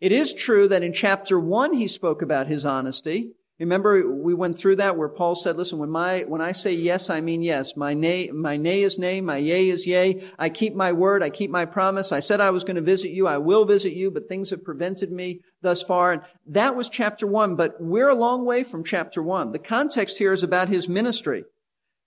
It 0.00 0.12
is 0.12 0.34
true 0.34 0.68
that 0.68 0.82
in 0.82 0.92
chapter 0.92 1.38
one 1.38 1.74
he 1.74 1.88
spoke 1.88 2.22
about 2.22 2.46
his 2.46 2.64
honesty, 2.64 3.32
Remember, 3.60 4.10
we 4.10 4.32
went 4.32 4.56
through 4.56 4.76
that 4.76 4.96
where 4.96 5.10
Paul 5.10 5.34
said, 5.34 5.58
listen, 5.58 5.78
when 5.78 5.90
my, 5.90 6.20
when 6.22 6.40
I 6.40 6.52
say 6.52 6.72
yes, 6.72 7.10
I 7.10 7.20
mean 7.20 7.42
yes. 7.42 7.76
My 7.76 7.92
nay, 7.92 8.30
my 8.32 8.56
nay 8.56 8.82
is 8.82 8.98
nay, 8.98 9.20
my 9.20 9.36
yea 9.36 9.68
is 9.68 9.86
yea. 9.86 10.22
I 10.38 10.48
keep 10.48 10.74
my 10.74 10.92
word, 10.92 11.22
I 11.22 11.28
keep 11.28 11.50
my 11.50 11.66
promise. 11.66 12.10
I 12.10 12.20
said 12.20 12.40
I 12.40 12.50
was 12.50 12.64
going 12.64 12.76
to 12.76 12.82
visit 12.82 13.10
you, 13.10 13.26
I 13.26 13.36
will 13.36 13.66
visit 13.66 13.92
you, 13.92 14.10
but 14.10 14.28
things 14.28 14.48
have 14.48 14.64
prevented 14.64 15.12
me 15.12 15.40
thus 15.60 15.82
far. 15.82 16.12
And 16.12 16.22
that 16.46 16.74
was 16.74 16.88
chapter 16.88 17.26
one, 17.26 17.54
but 17.54 17.74
we're 17.78 18.08
a 18.08 18.14
long 18.14 18.46
way 18.46 18.64
from 18.64 18.82
chapter 18.82 19.22
one. 19.22 19.52
The 19.52 19.58
context 19.58 20.16
here 20.16 20.32
is 20.32 20.42
about 20.42 20.70
his 20.70 20.88
ministry. 20.88 21.44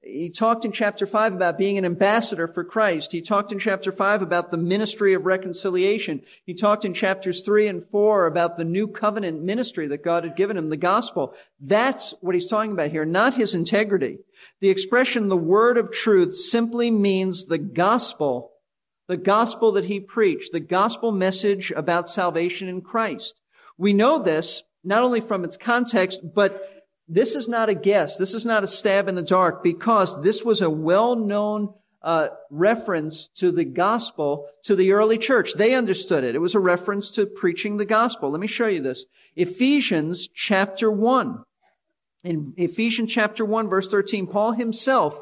He 0.06 0.30
talked 0.30 0.66
in 0.66 0.74
chapter 0.74 1.06
5 1.06 1.34
about 1.34 1.58
being 1.58 1.78
an 1.78 1.86
ambassador 1.86 2.46
for 2.46 2.66
Christ. 2.66 3.14
He 3.14 3.22
talked 3.22 3.54
in 3.54 3.60
chapter 3.60 3.90
5 3.90 4.22
about 4.22 4.52
the 4.52 4.58
ministry 4.58 5.14
of 5.14 5.26
reconciliation. 5.26 6.24
He 6.46 6.54
talked 6.54 6.84
in 6.84 6.94
chapters 6.94 7.40
3 7.42 7.68
and 7.68 7.86
4 7.90 8.26
about 8.26 8.58
the 8.58 8.66
new 8.66 8.88
covenant 8.88 9.44
ministry 9.44 9.88
that 9.88 10.04
God 10.04 10.26
had 10.26 10.36
given 10.36 10.58
him, 10.58 10.70
the 10.70 10.78
gospel. 10.78 11.34
That's 11.62 12.14
what 12.20 12.36
he's 12.36 12.48
talking 12.48 12.74
about 12.74 12.92
here, 12.92 13.06
not 13.06 13.36
his 13.36 13.54
integrity. 13.54 14.18
The 14.60 14.70
expression, 14.70 15.30
the 15.30 15.38
word 15.38 15.78
of 15.78 15.92
truth, 15.92 16.36
simply 16.36 16.92
means 16.92 17.46
the 17.46 17.58
gospel, 17.58 18.52
the 19.08 19.16
gospel 19.18 19.72
that 19.74 19.86
he 19.86 20.02
preached, 20.02 20.52
the 20.52 20.60
gospel 20.60 21.14
message 21.14 21.72
about 21.72 22.10
salvation 22.10 22.68
in 22.68 22.82
Christ. 22.82 23.40
We 23.78 23.94
know 23.94 24.20
this 24.20 24.64
not 24.84 25.04
only 25.04 25.22
from 25.22 25.46
its 25.46 25.56
context, 25.56 26.20
but 26.36 26.73
this 27.08 27.36
is 27.36 27.48
not 27.48 27.70
a 27.70 27.76
guess. 27.76 28.18
This 28.18 28.34
is 28.34 28.46
not 28.46 28.64
a 28.64 28.68
stab 28.68 29.08
in 29.08 29.16
the 29.16 29.22
dark 29.22 29.64
because 29.64 30.22
this 30.22 30.44
was 30.44 30.62
a 30.62 30.70
well-known 30.70 31.74
uh, 32.02 32.30
reference 32.50 33.28
to 33.28 33.52
the 33.52 33.64
gospel 33.64 34.48
to 34.64 34.76
the 34.76 34.92
early 34.92 35.18
church. 35.18 35.54
They 35.54 35.74
understood 35.74 36.24
it. 36.24 36.36
It 36.36 36.40
was 36.40 36.56
a 36.56 36.60
reference 36.60 37.12
to 37.12 37.26
preaching 37.26 37.78
the 37.78 37.86
gospel. 37.86 38.30
Let 38.30 38.42
me 38.42 38.48
show 38.48 38.68
you 38.68 38.82
this. 38.82 39.06
Ephesians 39.36 40.28
chapter 40.34 40.92
1. 40.92 41.44
In 42.24 42.54
Ephesians 42.58 43.12
chapter 43.12 43.46
1 43.46 43.70
verse 43.70 43.88
13, 43.90 44.28
Paul 44.28 44.54
himself 44.54 45.18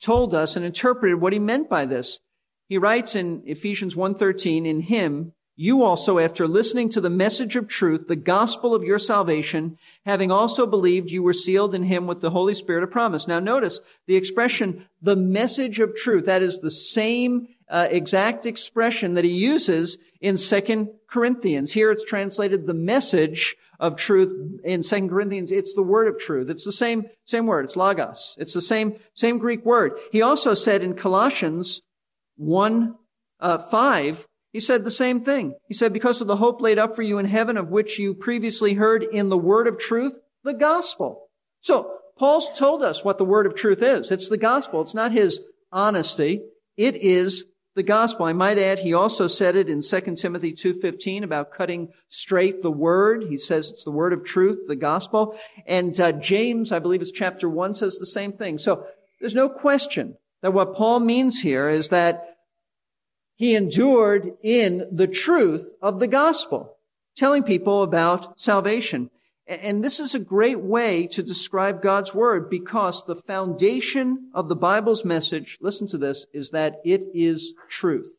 told 0.00 0.34
us 0.34 0.56
and 0.56 0.64
interpreted 0.64 1.20
what 1.20 1.32
he 1.32 1.38
meant 1.38 1.68
by 1.68 1.86
this. 1.86 2.20
He 2.68 2.78
writes 2.78 3.14
in 3.14 3.42
Ephesians 3.46 3.94
1:13, 3.94 4.66
in 4.66 4.82
him 4.82 5.32
you 5.58 5.82
also, 5.82 6.18
after 6.18 6.46
listening 6.46 6.90
to 6.90 7.00
the 7.00 7.08
message 7.08 7.56
of 7.56 7.66
truth, 7.66 8.08
the 8.08 8.16
gospel 8.16 8.74
of 8.74 8.84
your 8.84 8.98
salvation, 8.98 9.78
having 10.04 10.30
also 10.30 10.66
believed 10.66 11.10
you 11.10 11.22
were 11.22 11.32
sealed 11.32 11.74
in 11.74 11.84
him 11.84 12.06
with 12.06 12.20
the 12.20 12.30
Holy 12.30 12.54
Spirit 12.54 12.84
of 12.84 12.90
promise. 12.90 13.26
Now 13.26 13.40
notice 13.40 13.80
the 14.06 14.16
expression, 14.16 14.86
the 15.00 15.16
message 15.16 15.78
of 15.80 15.96
truth. 15.96 16.26
That 16.26 16.42
is 16.42 16.60
the 16.60 16.70
same 16.70 17.48
uh, 17.70 17.88
exact 17.90 18.44
expression 18.44 19.14
that 19.14 19.24
he 19.24 19.30
uses 19.30 19.96
in 20.20 20.36
Second 20.36 20.90
Corinthians. 21.08 21.72
Here 21.72 21.90
it's 21.90 22.04
translated 22.04 22.66
the 22.66 22.74
message 22.74 23.56
of 23.80 23.96
truth. 23.96 24.60
In 24.62 24.82
Second 24.82 25.08
Corinthians, 25.08 25.50
it's 25.50 25.72
the 25.72 25.82
word 25.82 26.06
of 26.06 26.18
truth. 26.18 26.50
It's 26.50 26.64
the 26.64 26.72
same, 26.72 27.06
same 27.24 27.46
word. 27.46 27.64
It's 27.64 27.76
logos. 27.76 28.36
It's 28.38 28.52
the 28.52 28.60
same, 28.60 28.98
same 29.14 29.38
Greek 29.38 29.64
word. 29.64 29.98
He 30.12 30.20
also 30.20 30.52
said 30.52 30.82
in 30.82 30.94
Colossians 30.94 31.80
1, 32.36 32.94
uh, 33.40 33.58
5, 33.58 34.26
he 34.56 34.60
said 34.60 34.84
the 34.84 34.90
same 34.90 35.20
thing. 35.20 35.54
He 35.68 35.74
said, 35.74 35.92
because 35.92 36.22
of 36.22 36.28
the 36.28 36.36
hope 36.36 36.62
laid 36.62 36.78
up 36.78 36.96
for 36.96 37.02
you 37.02 37.18
in 37.18 37.26
heaven 37.26 37.58
of 37.58 37.68
which 37.68 37.98
you 37.98 38.14
previously 38.14 38.72
heard 38.72 39.02
in 39.02 39.28
the 39.28 39.36
word 39.36 39.66
of 39.66 39.78
truth, 39.78 40.18
the 40.44 40.54
gospel. 40.54 41.28
So 41.60 41.92
Paul's 42.18 42.48
told 42.58 42.82
us 42.82 43.04
what 43.04 43.18
the 43.18 43.24
word 43.26 43.44
of 43.44 43.54
truth 43.54 43.82
is. 43.82 44.10
It's 44.10 44.30
the 44.30 44.38
gospel. 44.38 44.80
It's 44.80 44.94
not 44.94 45.12
his 45.12 45.42
honesty. 45.70 46.40
It 46.74 46.96
is 46.96 47.44
the 47.74 47.82
gospel. 47.82 48.24
I 48.24 48.32
might 48.32 48.56
add, 48.56 48.78
he 48.78 48.94
also 48.94 49.26
said 49.26 49.56
it 49.56 49.68
in 49.68 49.82
2 49.82 50.16
Timothy 50.16 50.54
2.15 50.54 51.22
about 51.22 51.52
cutting 51.52 51.90
straight 52.08 52.62
the 52.62 52.70
word. 52.70 53.24
He 53.28 53.36
says 53.36 53.68
it's 53.68 53.84
the 53.84 53.90
word 53.90 54.14
of 54.14 54.24
truth, 54.24 54.68
the 54.68 54.74
gospel. 54.74 55.38
And 55.66 56.00
uh, 56.00 56.12
James, 56.12 56.72
I 56.72 56.78
believe 56.78 57.02
it's 57.02 57.10
chapter 57.10 57.46
1, 57.46 57.74
says 57.74 57.98
the 57.98 58.06
same 58.06 58.32
thing. 58.32 58.56
So 58.56 58.86
there's 59.20 59.34
no 59.34 59.50
question 59.50 60.16
that 60.40 60.54
what 60.54 60.74
Paul 60.74 61.00
means 61.00 61.40
here 61.40 61.68
is 61.68 61.90
that 61.90 62.35
he 63.36 63.54
endured 63.54 64.32
in 64.42 64.88
the 64.90 65.06
truth 65.06 65.70
of 65.82 66.00
the 66.00 66.08
gospel, 66.08 66.76
telling 67.16 67.42
people 67.42 67.82
about 67.82 68.40
salvation. 68.40 69.10
And 69.46 69.84
this 69.84 70.00
is 70.00 70.14
a 70.14 70.18
great 70.18 70.60
way 70.60 71.06
to 71.08 71.22
describe 71.22 71.82
God's 71.82 72.12
word 72.12 72.50
because 72.50 73.04
the 73.04 73.14
foundation 73.14 74.30
of 74.34 74.48
the 74.48 74.56
Bible's 74.56 75.04
message, 75.04 75.58
listen 75.60 75.86
to 75.88 75.98
this, 75.98 76.26
is 76.32 76.50
that 76.50 76.80
it 76.84 77.02
is 77.14 77.52
truth. 77.68 78.12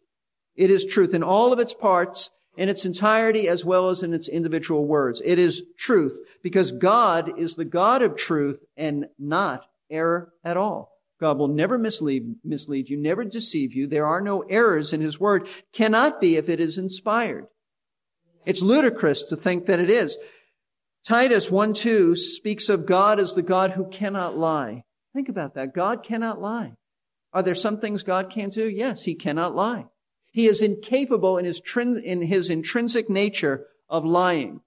It 0.55 0.71
is 0.71 0.85
truth 0.85 1.13
in 1.13 1.23
all 1.23 1.51
of 1.51 1.59
its 1.59 1.73
parts, 1.73 2.29
in 2.55 2.69
its 2.69 2.85
entirety, 2.85 3.47
as 3.47 3.65
well 3.65 3.89
as 3.89 4.03
in 4.03 4.13
its 4.13 4.29
individual 4.29 4.85
words. 4.85 5.21
It 5.25 5.37
is 5.37 5.63
truth 5.77 6.17
because 6.41 6.71
God 6.71 7.37
is 7.37 7.55
the 7.55 7.65
God 7.65 8.01
of 8.01 8.15
truth 8.15 8.63
and 8.77 9.09
not 9.19 9.65
error 9.89 10.31
at 10.43 10.57
all. 10.57 10.96
God 11.19 11.37
will 11.37 11.47
never 11.47 11.77
mislead, 11.77 12.35
mislead 12.43 12.89
you, 12.89 12.97
never 12.97 13.23
deceive 13.23 13.73
you. 13.73 13.87
There 13.87 14.05
are 14.05 14.21
no 14.21 14.41
errors 14.41 14.93
in 14.93 15.01
His 15.01 15.19
word. 15.19 15.47
Cannot 15.73 16.21
be 16.21 16.35
if 16.35 16.49
it 16.49 16.59
is 16.59 16.77
inspired. 16.77 17.47
It's 18.45 18.61
ludicrous 18.61 19.23
to 19.25 19.35
think 19.35 19.65
that 19.65 19.79
it 19.79 19.89
is. 19.89 20.17
Titus 21.05 21.49
1 21.49 21.73
2 21.73 22.15
speaks 22.15 22.69
of 22.69 22.85
God 22.85 23.19
as 23.19 23.33
the 23.33 23.41
God 23.41 23.71
who 23.71 23.89
cannot 23.89 24.37
lie. 24.37 24.83
Think 25.13 25.29
about 25.29 25.55
that. 25.55 25.73
God 25.73 26.03
cannot 26.03 26.39
lie. 26.41 26.73
Are 27.33 27.43
there 27.43 27.55
some 27.55 27.79
things 27.79 28.03
God 28.03 28.29
can't 28.29 28.53
do? 28.53 28.69
Yes, 28.69 29.03
He 29.03 29.15
cannot 29.15 29.55
lie. 29.55 29.85
He 30.37 30.45
is 30.45 30.61
incapable 30.61 31.39
in 31.39 31.45
his, 31.45 31.59
in 31.75 32.21
his 32.21 32.51
intrinsic 32.51 33.09
nature 33.09 33.65
of 33.89 34.05
lying. 34.05 34.61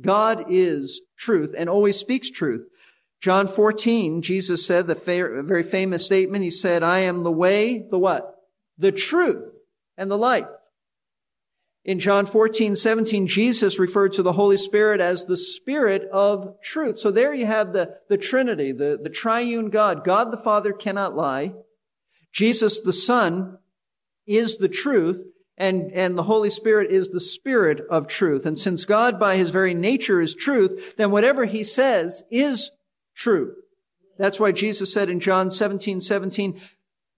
God 0.00 0.46
is 0.48 1.02
truth 1.18 1.54
and 1.54 1.68
always 1.68 1.98
speaks 1.98 2.30
truth. 2.30 2.66
John 3.20 3.48
14, 3.48 4.22
Jesus 4.22 4.64
said 4.64 4.86
the 4.86 4.94
very 4.94 5.62
famous 5.62 6.06
statement. 6.06 6.42
He 6.42 6.50
said, 6.50 6.82
I 6.82 7.00
am 7.00 7.22
the 7.22 7.32
way, 7.32 7.86
the 7.88 7.98
what? 7.98 8.34
The 8.78 8.92
truth 8.92 9.44
and 9.98 10.10
the 10.10 10.16
life. 10.16 10.46
In 11.84 11.98
John 11.98 12.26
14, 12.26 12.76
17, 12.76 13.26
Jesus 13.26 13.78
referred 13.78 14.12
to 14.14 14.22
the 14.22 14.32
Holy 14.34 14.58
Spirit 14.58 15.00
as 15.00 15.24
the 15.24 15.36
Spirit 15.36 16.08
of 16.12 16.60
truth. 16.62 16.98
So 16.98 17.10
there 17.10 17.32
you 17.32 17.46
have 17.46 17.72
the, 17.72 17.96
the 18.08 18.18
Trinity, 18.18 18.72
the, 18.72 18.98
the 19.02 19.10
triune 19.10 19.70
God. 19.70 20.04
God 20.04 20.30
the 20.30 20.36
Father 20.36 20.72
cannot 20.72 21.16
lie. 21.16 21.54
Jesus 22.32 22.80
the 22.80 22.92
Son 22.92 23.58
is 24.26 24.58
the 24.58 24.68
truth, 24.68 25.24
and, 25.56 25.90
and 25.92 26.16
the 26.16 26.22
Holy 26.22 26.50
Spirit 26.50 26.90
is 26.90 27.10
the 27.10 27.20
Spirit 27.20 27.80
of 27.90 28.06
truth. 28.06 28.46
And 28.46 28.58
since 28.58 28.84
God 28.84 29.18
by 29.18 29.36
his 29.36 29.50
very 29.50 29.74
nature 29.74 30.20
is 30.20 30.34
truth, 30.34 30.94
then 30.96 31.10
whatever 31.10 31.46
he 31.46 31.64
says 31.64 32.22
is 32.30 32.70
true. 33.20 33.54
That's 34.18 34.40
why 34.40 34.52
Jesus 34.52 34.92
said 34.92 35.08
in 35.08 35.20
John 35.20 35.50
17, 35.50 36.00
17, 36.00 36.60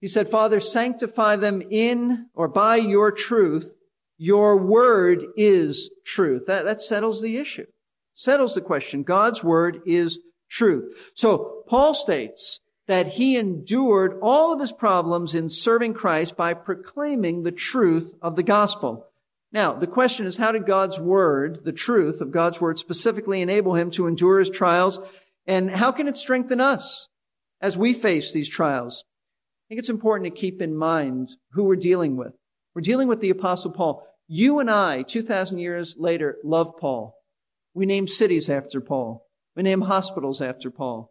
he 0.01 0.07
said, 0.07 0.29
Father, 0.29 0.59
sanctify 0.59 1.37
them 1.37 1.63
in 1.71 2.27
or 2.33 2.47
by 2.47 2.75
your 2.75 3.11
truth. 3.11 3.73
Your 4.17 4.57
word 4.57 5.23
is 5.37 5.89
truth. 6.05 6.45
That, 6.45 6.65
that 6.65 6.81
settles 6.81 7.21
the 7.21 7.37
issue. 7.37 7.65
Settles 8.13 8.53
the 8.53 8.61
question. 8.61 9.03
God's 9.03 9.43
word 9.43 9.81
is 9.85 10.19
truth. 10.49 10.93
So 11.13 11.63
Paul 11.67 11.93
states 11.93 12.59
that 12.87 13.07
he 13.07 13.37
endured 13.37 14.19
all 14.21 14.53
of 14.53 14.59
his 14.59 14.73
problems 14.73 15.33
in 15.33 15.49
serving 15.49 15.93
Christ 15.93 16.35
by 16.35 16.53
proclaiming 16.53 17.43
the 17.43 17.51
truth 17.51 18.13
of 18.21 18.35
the 18.35 18.43
gospel. 18.43 19.07
Now, 19.53 19.73
the 19.73 19.87
question 19.87 20.25
is, 20.25 20.37
how 20.37 20.51
did 20.51 20.65
God's 20.65 20.99
word, 20.99 21.63
the 21.63 21.71
truth 21.71 22.21
of 22.21 22.31
God's 22.31 22.59
word 22.59 22.77
specifically 22.77 23.39
enable 23.39 23.75
him 23.75 23.89
to 23.91 24.07
endure 24.07 24.39
his 24.39 24.49
trials? 24.49 24.99
And 25.45 25.69
how 25.69 25.91
can 25.91 26.07
it 26.07 26.17
strengthen 26.17 26.61
us 26.61 27.09
as 27.61 27.77
we 27.77 27.93
face 27.93 28.31
these 28.31 28.49
trials? 28.49 29.03
I 29.05 29.63
think 29.69 29.79
it's 29.79 29.89
important 29.89 30.33
to 30.33 30.41
keep 30.41 30.61
in 30.61 30.75
mind 30.75 31.29
who 31.51 31.63
we're 31.63 31.75
dealing 31.75 32.15
with. 32.15 32.33
We're 32.73 32.81
dealing 32.81 33.07
with 33.07 33.21
the 33.21 33.29
apostle 33.29 33.71
Paul. 33.71 34.05
You 34.27 34.59
and 34.59 34.69
I, 34.69 35.03
2,000 35.03 35.57
years 35.57 35.95
later, 35.97 36.37
love 36.43 36.73
Paul. 36.79 37.15
We 37.73 37.85
name 37.85 38.07
cities 38.07 38.49
after 38.49 38.79
Paul. 38.81 39.25
We 39.55 39.63
name 39.63 39.81
hospitals 39.81 40.41
after 40.41 40.71
Paul. 40.71 41.09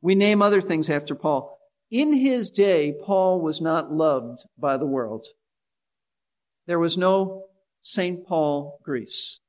We 0.00 0.14
name 0.14 0.42
other 0.42 0.60
things 0.60 0.88
after 0.88 1.14
Paul. 1.14 1.58
In 1.90 2.14
his 2.14 2.50
day, 2.50 2.94
Paul 3.04 3.40
was 3.40 3.60
not 3.60 3.92
loved 3.92 4.40
by 4.58 4.76
the 4.76 4.86
world. 4.86 5.26
There 6.66 6.78
was 6.78 6.96
no 6.96 7.44
St. 7.82 8.26
Paul, 8.26 8.78
Greece. 8.82 9.40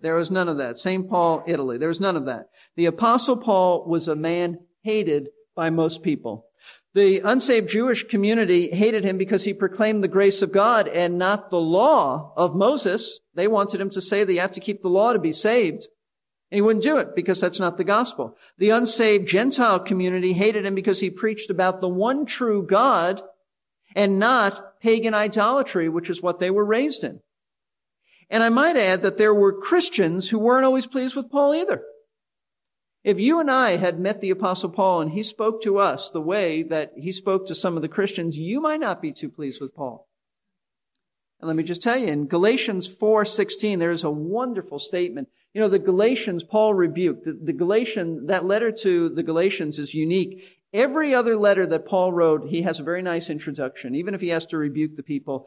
There 0.00 0.14
was 0.14 0.30
none 0.30 0.48
of 0.48 0.58
that. 0.58 0.78
St. 0.78 1.08
Paul, 1.08 1.44
Italy. 1.46 1.78
There 1.78 1.88
was 1.88 2.00
none 2.00 2.16
of 2.16 2.26
that. 2.26 2.48
The 2.76 2.86
apostle 2.86 3.36
Paul 3.36 3.86
was 3.86 4.08
a 4.08 4.16
man 4.16 4.58
hated 4.82 5.28
by 5.54 5.70
most 5.70 6.02
people. 6.02 6.46
The 6.94 7.20
unsaved 7.20 7.68
Jewish 7.68 8.04
community 8.04 8.70
hated 8.70 9.04
him 9.04 9.18
because 9.18 9.44
he 9.44 9.52
proclaimed 9.52 10.02
the 10.02 10.08
grace 10.08 10.40
of 10.40 10.50
God 10.50 10.88
and 10.88 11.18
not 11.18 11.50
the 11.50 11.60
law 11.60 12.32
of 12.36 12.56
Moses. 12.56 13.20
They 13.34 13.48
wanted 13.48 13.82
him 13.82 13.90
to 13.90 14.00
say 14.00 14.24
that 14.24 14.32
you 14.32 14.40
have 14.40 14.52
to 14.52 14.60
keep 14.60 14.80
the 14.80 14.88
law 14.88 15.12
to 15.12 15.18
be 15.18 15.32
saved. 15.32 15.88
And 16.50 16.56
he 16.56 16.62
wouldn't 16.62 16.84
do 16.84 16.96
it 16.96 17.14
because 17.14 17.40
that's 17.40 17.60
not 17.60 17.76
the 17.76 17.84
gospel. 17.84 18.36
The 18.56 18.70
unsaved 18.70 19.28
Gentile 19.28 19.80
community 19.80 20.32
hated 20.32 20.64
him 20.64 20.74
because 20.74 21.00
he 21.00 21.10
preached 21.10 21.50
about 21.50 21.80
the 21.80 21.88
one 21.88 22.24
true 22.24 22.62
God 22.62 23.20
and 23.94 24.18
not 24.18 24.80
pagan 24.80 25.12
idolatry, 25.12 25.88
which 25.88 26.08
is 26.08 26.22
what 26.22 26.38
they 26.38 26.50
were 26.50 26.64
raised 26.64 27.04
in. 27.04 27.20
And 28.28 28.42
I 28.42 28.48
might 28.48 28.76
add 28.76 29.02
that 29.02 29.18
there 29.18 29.34
were 29.34 29.52
Christians 29.52 30.30
who 30.30 30.38
weren't 30.38 30.64
always 30.64 30.86
pleased 30.86 31.14
with 31.14 31.30
Paul 31.30 31.54
either. 31.54 31.82
If 33.04 33.20
you 33.20 33.38
and 33.38 33.48
I 33.48 33.76
had 33.76 34.00
met 34.00 34.20
the 34.20 34.30
apostle 34.30 34.68
Paul 34.68 35.00
and 35.00 35.12
he 35.12 35.22
spoke 35.22 35.62
to 35.62 35.78
us 35.78 36.10
the 36.10 36.20
way 36.20 36.64
that 36.64 36.92
he 36.96 37.12
spoke 37.12 37.46
to 37.46 37.54
some 37.54 37.76
of 37.76 37.82
the 37.82 37.88
Christians, 37.88 38.36
you 38.36 38.60
might 38.60 38.80
not 38.80 39.00
be 39.00 39.12
too 39.12 39.28
pleased 39.28 39.60
with 39.60 39.76
Paul. 39.76 40.08
And 41.38 41.46
let 41.46 41.56
me 41.56 41.62
just 41.62 41.82
tell 41.82 41.96
you, 41.96 42.06
in 42.08 42.26
Galatians 42.26 42.88
4:16, 42.88 43.78
there 43.78 43.92
is 43.92 44.02
a 44.02 44.10
wonderful 44.10 44.78
statement. 44.80 45.28
You 45.54 45.60
know, 45.60 45.68
the 45.68 45.78
Galatians, 45.78 46.42
Paul 46.42 46.74
rebuked. 46.74 47.24
The, 47.24 47.34
the 47.34 47.52
Galatian, 47.52 48.26
that 48.26 48.44
letter 48.44 48.72
to 48.72 49.08
the 49.08 49.22
Galatians 49.22 49.78
is 49.78 49.94
unique. 49.94 50.42
Every 50.72 51.14
other 51.14 51.36
letter 51.36 51.66
that 51.66 51.86
Paul 51.86 52.12
wrote, 52.12 52.48
he 52.48 52.62
has 52.62 52.80
a 52.80 52.84
very 52.84 53.02
nice 53.02 53.30
introduction. 53.30 53.94
Even 53.94 54.14
if 54.14 54.20
he 54.20 54.28
has 54.30 54.46
to 54.46 54.58
rebuke 54.58 54.96
the 54.96 55.02
people, 55.02 55.46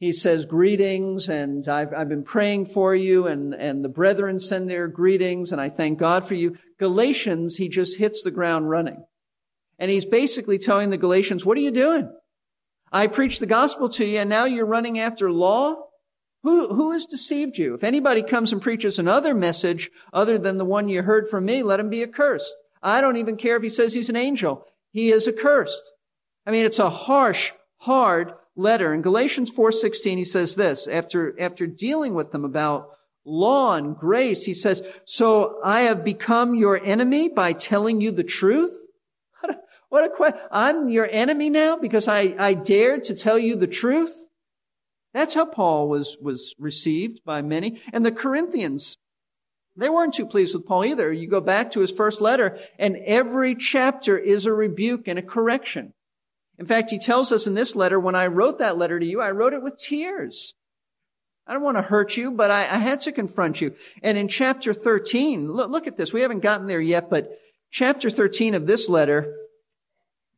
he 0.00 0.14
says 0.14 0.46
greetings 0.46 1.28
and 1.28 1.68
I've, 1.68 1.92
I've 1.92 2.08
been 2.08 2.24
praying 2.24 2.66
for 2.66 2.94
you 2.94 3.26
and, 3.26 3.54
and 3.54 3.84
the 3.84 3.88
brethren 3.90 4.40
send 4.40 4.68
their 4.68 4.88
greetings 4.88 5.52
and 5.52 5.60
I 5.60 5.68
thank 5.68 5.98
God 5.98 6.26
for 6.26 6.34
you. 6.34 6.56
Galatians, 6.78 7.56
he 7.56 7.68
just 7.68 7.98
hits 7.98 8.22
the 8.22 8.30
ground 8.30 8.70
running. 8.70 9.04
And 9.78 9.90
he's 9.90 10.06
basically 10.06 10.58
telling 10.58 10.88
the 10.88 10.96
Galatians, 10.96 11.44
what 11.44 11.58
are 11.58 11.60
you 11.60 11.70
doing? 11.70 12.10
I 12.90 13.08
preached 13.08 13.40
the 13.40 13.46
gospel 13.46 13.90
to 13.90 14.04
you 14.06 14.20
and 14.20 14.30
now 14.30 14.46
you're 14.46 14.64
running 14.64 14.98
after 14.98 15.30
law? 15.30 15.76
Who, 16.44 16.74
who 16.74 16.92
has 16.92 17.04
deceived 17.04 17.58
you? 17.58 17.74
If 17.74 17.84
anybody 17.84 18.22
comes 18.22 18.52
and 18.52 18.62
preaches 18.62 18.98
another 18.98 19.34
message 19.34 19.90
other 20.14 20.38
than 20.38 20.56
the 20.56 20.64
one 20.64 20.88
you 20.88 21.02
heard 21.02 21.28
from 21.28 21.44
me, 21.44 21.62
let 21.62 21.78
him 21.78 21.90
be 21.90 22.02
accursed. 22.02 22.54
I 22.82 23.02
don't 23.02 23.18
even 23.18 23.36
care 23.36 23.56
if 23.56 23.62
he 23.62 23.68
says 23.68 23.92
he's 23.92 24.08
an 24.08 24.16
angel. 24.16 24.66
He 24.92 25.10
is 25.10 25.28
accursed. 25.28 25.92
I 26.46 26.52
mean, 26.52 26.64
it's 26.64 26.78
a 26.78 26.88
harsh, 26.88 27.52
hard 27.76 28.32
letter. 28.60 28.92
In 28.92 29.02
Galatians 29.02 29.50
4:16 29.50 30.18
he 30.18 30.24
says 30.24 30.54
this, 30.54 30.86
after 30.86 31.38
after 31.40 31.66
dealing 31.66 32.14
with 32.14 32.32
them 32.32 32.44
about 32.44 32.90
law 33.24 33.74
and 33.74 33.96
grace, 33.96 34.44
he 34.44 34.54
says, 34.54 34.82
"So 35.04 35.58
I 35.64 35.82
have 35.82 36.04
become 36.04 36.54
your 36.54 36.80
enemy 36.84 37.28
by 37.28 37.52
telling 37.52 38.00
you 38.00 38.10
the 38.10 38.24
truth?" 38.24 38.76
What 39.42 39.50
a, 39.50 39.58
what 39.88 40.04
a 40.04 40.08
question. 40.08 40.40
I'm 40.52 40.88
your 40.88 41.08
enemy 41.10 41.50
now 41.50 41.76
because 41.76 42.06
I, 42.06 42.34
I 42.38 42.54
dared 42.54 43.04
to 43.04 43.14
tell 43.14 43.38
you 43.38 43.56
the 43.56 43.66
truth? 43.66 44.26
That's 45.12 45.34
how 45.34 45.44
Paul 45.44 45.88
was, 45.88 46.16
was 46.20 46.54
received 46.58 47.24
by 47.24 47.42
many. 47.42 47.80
And 47.92 48.06
the 48.06 48.12
Corinthians, 48.12 48.96
they 49.76 49.88
weren't 49.88 50.14
too 50.14 50.26
pleased 50.26 50.54
with 50.54 50.66
Paul 50.66 50.84
either. 50.84 51.12
You 51.12 51.28
go 51.28 51.40
back 51.40 51.72
to 51.72 51.80
his 51.80 51.90
first 51.90 52.20
letter 52.20 52.58
and 52.78 52.96
every 53.04 53.54
chapter 53.54 54.16
is 54.16 54.46
a 54.46 54.52
rebuke 54.52 55.08
and 55.08 55.18
a 55.18 55.22
correction. 55.22 55.94
In 56.60 56.66
fact, 56.66 56.90
he 56.90 56.98
tells 56.98 57.32
us 57.32 57.46
in 57.46 57.54
this 57.54 57.74
letter, 57.74 57.98
when 57.98 58.14
I 58.14 58.26
wrote 58.26 58.58
that 58.58 58.76
letter 58.76 59.00
to 59.00 59.06
you, 59.06 59.22
I 59.22 59.30
wrote 59.30 59.54
it 59.54 59.62
with 59.62 59.78
tears. 59.78 60.54
I 61.46 61.54
don't 61.54 61.62
want 61.62 61.78
to 61.78 61.82
hurt 61.82 62.18
you, 62.18 62.30
but 62.30 62.50
I, 62.50 62.60
I 62.60 62.78
had 62.78 63.00
to 63.02 63.12
confront 63.12 63.62
you. 63.62 63.74
And 64.02 64.18
in 64.18 64.28
chapter 64.28 64.74
13, 64.74 65.50
look, 65.50 65.70
look 65.70 65.86
at 65.86 65.96
this. 65.96 66.12
We 66.12 66.20
haven't 66.20 66.42
gotten 66.42 66.66
there 66.66 66.80
yet, 66.80 67.08
but 67.08 67.30
chapter 67.70 68.10
13 68.10 68.54
of 68.54 68.66
this 68.66 68.90
letter, 68.90 69.34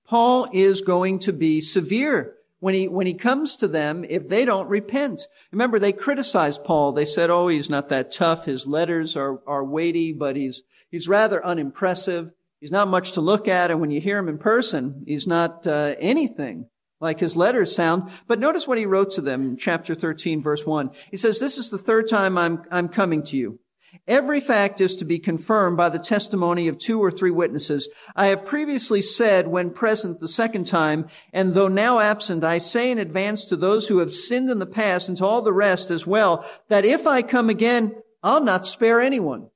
Paul 0.06 0.48
is 0.52 0.80
going 0.80 1.18
to 1.20 1.32
be 1.32 1.60
severe 1.60 2.36
when 2.60 2.74
he, 2.74 2.86
when 2.86 3.08
he 3.08 3.14
comes 3.14 3.56
to 3.56 3.66
them 3.66 4.04
if 4.08 4.28
they 4.28 4.44
don't 4.44 4.68
repent. 4.68 5.26
Remember, 5.50 5.80
they 5.80 5.92
criticized 5.92 6.62
Paul. 6.62 6.92
They 6.92 7.04
said, 7.04 7.30
oh, 7.30 7.48
he's 7.48 7.68
not 7.68 7.88
that 7.88 8.12
tough. 8.12 8.44
His 8.44 8.64
letters 8.64 9.16
are, 9.16 9.40
are 9.44 9.64
weighty, 9.64 10.12
but 10.12 10.36
he's, 10.36 10.62
he's 10.88 11.08
rather 11.08 11.44
unimpressive. 11.44 12.30
He's 12.62 12.70
not 12.70 12.86
much 12.86 13.10
to 13.12 13.20
look 13.20 13.48
at, 13.48 13.72
and 13.72 13.80
when 13.80 13.90
you 13.90 14.00
hear 14.00 14.16
him 14.16 14.28
in 14.28 14.38
person, 14.38 15.02
he's 15.04 15.26
not 15.26 15.66
uh, 15.66 15.96
anything 15.98 16.68
like 17.00 17.18
his 17.18 17.36
letters 17.36 17.74
sound. 17.74 18.08
But 18.28 18.38
notice 18.38 18.68
what 18.68 18.78
he 18.78 18.86
wrote 18.86 19.10
to 19.14 19.20
them 19.20 19.42
in 19.42 19.56
chapter 19.56 19.96
13, 19.96 20.40
verse 20.40 20.64
1. 20.64 20.90
He 21.10 21.16
says, 21.16 21.40
This 21.40 21.58
is 21.58 21.70
the 21.70 21.78
third 21.78 22.08
time 22.08 22.38
I'm, 22.38 22.62
I'm 22.70 22.88
coming 22.88 23.24
to 23.24 23.36
you. 23.36 23.58
Every 24.06 24.40
fact 24.40 24.80
is 24.80 24.94
to 24.94 25.04
be 25.04 25.18
confirmed 25.18 25.76
by 25.76 25.88
the 25.88 25.98
testimony 25.98 26.68
of 26.68 26.78
two 26.78 27.02
or 27.02 27.10
three 27.10 27.32
witnesses. 27.32 27.88
I 28.14 28.28
have 28.28 28.44
previously 28.44 29.02
said 29.02 29.48
when 29.48 29.70
present 29.70 30.20
the 30.20 30.28
second 30.28 30.68
time, 30.68 31.08
and 31.32 31.54
though 31.54 31.66
now 31.66 31.98
absent, 31.98 32.44
I 32.44 32.58
say 32.58 32.92
in 32.92 32.98
advance 32.98 33.44
to 33.46 33.56
those 33.56 33.88
who 33.88 33.98
have 33.98 34.14
sinned 34.14 34.50
in 34.50 34.60
the 34.60 34.66
past 34.66 35.08
and 35.08 35.18
to 35.18 35.26
all 35.26 35.42
the 35.42 35.52
rest 35.52 35.90
as 35.90 36.06
well, 36.06 36.48
that 36.68 36.84
if 36.84 37.08
I 37.08 37.22
come 37.22 37.50
again, 37.50 37.96
I'll 38.22 38.44
not 38.44 38.66
spare 38.66 39.00
anyone. 39.00 39.48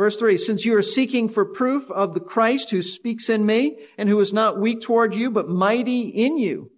Verse 0.00 0.16
3, 0.16 0.38
since 0.38 0.64
you 0.64 0.74
are 0.78 0.82
seeking 0.82 1.28
for 1.28 1.44
proof 1.44 1.90
of 1.90 2.14
the 2.14 2.20
Christ 2.20 2.70
who 2.70 2.80
speaks 2.80 3.28
in 3.28 3.44
me 3.44 3.76
and 3.98 4.08
who 4.08 4.18
is 4.20 4.32
not 4.32 4.58
weak 4.58 4.80
toward 4.80 5.12
you, 5.12 5.30
but 5.30 5.46
mighty 5.46 6.08
in 6.08 6.38
you. 6.38 6.70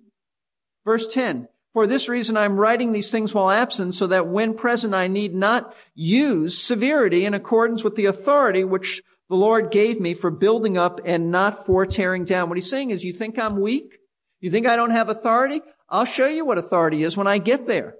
Verse 0.84 1.06
10, 1.06 1.46
for 1.72 1.86
this 1.86 2.08
reason 2.08 2.36
I'm 2.36 2.56
writing 2.56 2.90
these 2.90 3.12
things 3.12 3.32
while 3.32 3.48
absent 3.48 3.94
so 3.94 4.08
that 4.08 4.26
when 4.26 4.54
present 4.54 4.92
I 4.92 5.06
need 5.06 5.36
not 5.36 5.72
use 5.94 6.58
severity 6.58 7.24
in 7.24 7.32
accordance 7.32 7.84
with 7.84 7.94
the 7.94 8.06
authority 8.06 8.64
which 8.64 9.02
the 9.28 9.36
Lord 9.36 9.70
gave 9.70 10.00
me 10.00 10.14
for 10.14 10.32
building 10.32 10.76
up 10.76 10.98
and 11.04 11.30
not 11.30 11.64
for 11.64 11.86
tearing 11.86 12.24
down. 12.24 12.48
What 12.48 12.58
he's 12.58 12.68
saying 12.68 12.90
is, 12.90 13.04
you 13.04 13.12
think 13.12 13.38
I'm 13.38 13.60
weak? 13.60 13.98
You 14.40 14.50
think 14.50 14.66
I 14.66 14.74
don't 14.74 14.90
have 14.90 15.08
authority? 15.08 15.60
I'll 15.88 16.06
show 16.06 16.26
you 16.26 16.44
what 16.44 16.58
authority 16.58 17.04
is 17.04 17.16
when 17.16 17.28
I 17.28 17.38
get 17.38 17.68
there. 17.68 17.94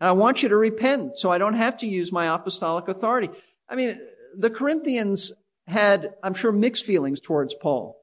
And 0.00 0.08
I 0.08 0.12
want 0.12 0.42
you 0.42 0.48
to 0.48 0.56
repent 0.56 1.20
so 1.20 1.30
I 1.30 1.38
don't 1.38 1.54
have 1.54 1.76
to 1.76 1.86
use 1.86 2.10
my 2.10 2.34
apostolic 2.34 2.88
authority. 2.88 3.30
I 3.68 3.76
mean, 3.76 3.96
the 4.38 4.50
Corinthians 4.50 5.32
had, 5.66 6.14
I'm 6.22 6.34
sure, 6.34 6.52
mixed 6.52 6.84
feelings 6.84 7.20
towards 7.20 7.54
Paul. 7.54 7.96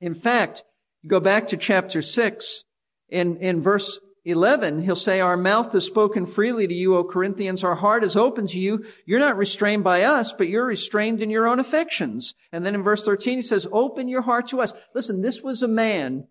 In 0.00 0.14
fact, 0.14 0.64
you 1.02 1.08
go 1.08 1.20
back 1.20 1.48
to 1.48 1.56
chapter 1.56 2.02
6, 2.02 2.64
in, 3.08 3.36
in 3.38 3.62
verse 3.62 4.00
11, 4.24 4.82
he'll 4.82 4.96
say, 4.96 5.20
Our 5.20 5.36
mouth 5.36 5.72
has 5.72 5.84
spoken 5.84 6.26
freely 6.26 6.66
to 6.66 6.74
you, 6.74 6.96
O 6.96 7.04
Corinthians. 7.04 7.62
Our 7.62 7.74
heart 7.74 8.04
is 8.04 8.16
open 8.16 8.46
to 8.48 8.58
you. 8.58 8.84
You're 9.04 9.20
not 9.20 9.36
restrained 9.36 9.84
by 9.84 10.02
us, 10.02 10.32
but 10.32 10.48
you're 10.48 10.64
restrained 10.64 11.20
in 11.20 11.28
your 11.28 11.46
own 11.46 11.58
affections. 11.58 12.34
And 12.52 12.64
then 12.64 12.74
in 12.74 12.82
verse 12.82 13.04
13, 13.04 13.38
he 13.38 13.42
says, 13.42 13.66
Open 13.70 14.08
your 14.08 14.22
heart 14.22 14.48
to 14.48 14.60
us. 14.60 14.72
Listen, 14.94 15.22
this 15.22 15.42
was 15.42 15.62
a 15.62 15.68
man 15.68 16.28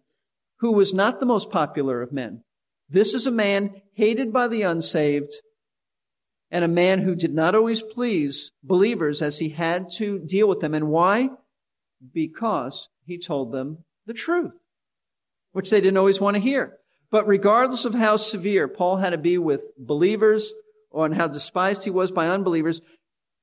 who 0.57 0.71
was 0.71 0.93
not 0.93 1.19
the 1.19 1.25
most 1.25 1.51
popular 1.51 2.01
of 2.01 2.11
men. 2.11 2.43
This 2.89 3.13
is 3.13 3.27
a 3.27 3.31
man 3.31 3.81
hated 3.93 4.31
by 4.33 4.47
the 4.47 4.63
unsaved, 4.63 5.33
and 6.51 6.65
a 6.65 6.67
man 6.67 6.99
who 6.99 7.15
did 7.15 7.33
not 7.33 7.55
always 7.55 7.81
please 7.81 8.51
believers 8.61 9.21
as 9.21 9.39
he 9.39 9.49
had 9.49 9.89
to 9.91 10.19
deal 10.19 10.47
with 10.47 10.59
them. 10.59 10.73
And 10.73 10.89
why? 10.89 11.29
Because 12.13 12.89
he 13.05 13.17
told 13.17 13.51
them 13.51 13.85
the 14.05 14.13
truth, 14.13 14.55
which 15.53 15.69
they 15.69 15.79
didn't 15.79 15.97
always 15.97 16.19
want 16.19 16.35
to 16.35 16.41
hear. 16.41 16.77
But 17.09 17.27
regardless 17.27 17.85
of 17.85 17.93
how 17.93 18.17
severe 18.17 18.67
Paul 18.67 18.97
had 18.97 19.11
to 19.11 19.17
be 19.17 19.37
with 19.37 19.65
believers 19.77 20.51
or 20.89 21.05
and 21.05 21.15
how 21.15 21.27
despised 21.27 21.85
he 21.85 21.89
was 21.89 22.11
by 22.11 22.27
unbelievers, 22.27 22.81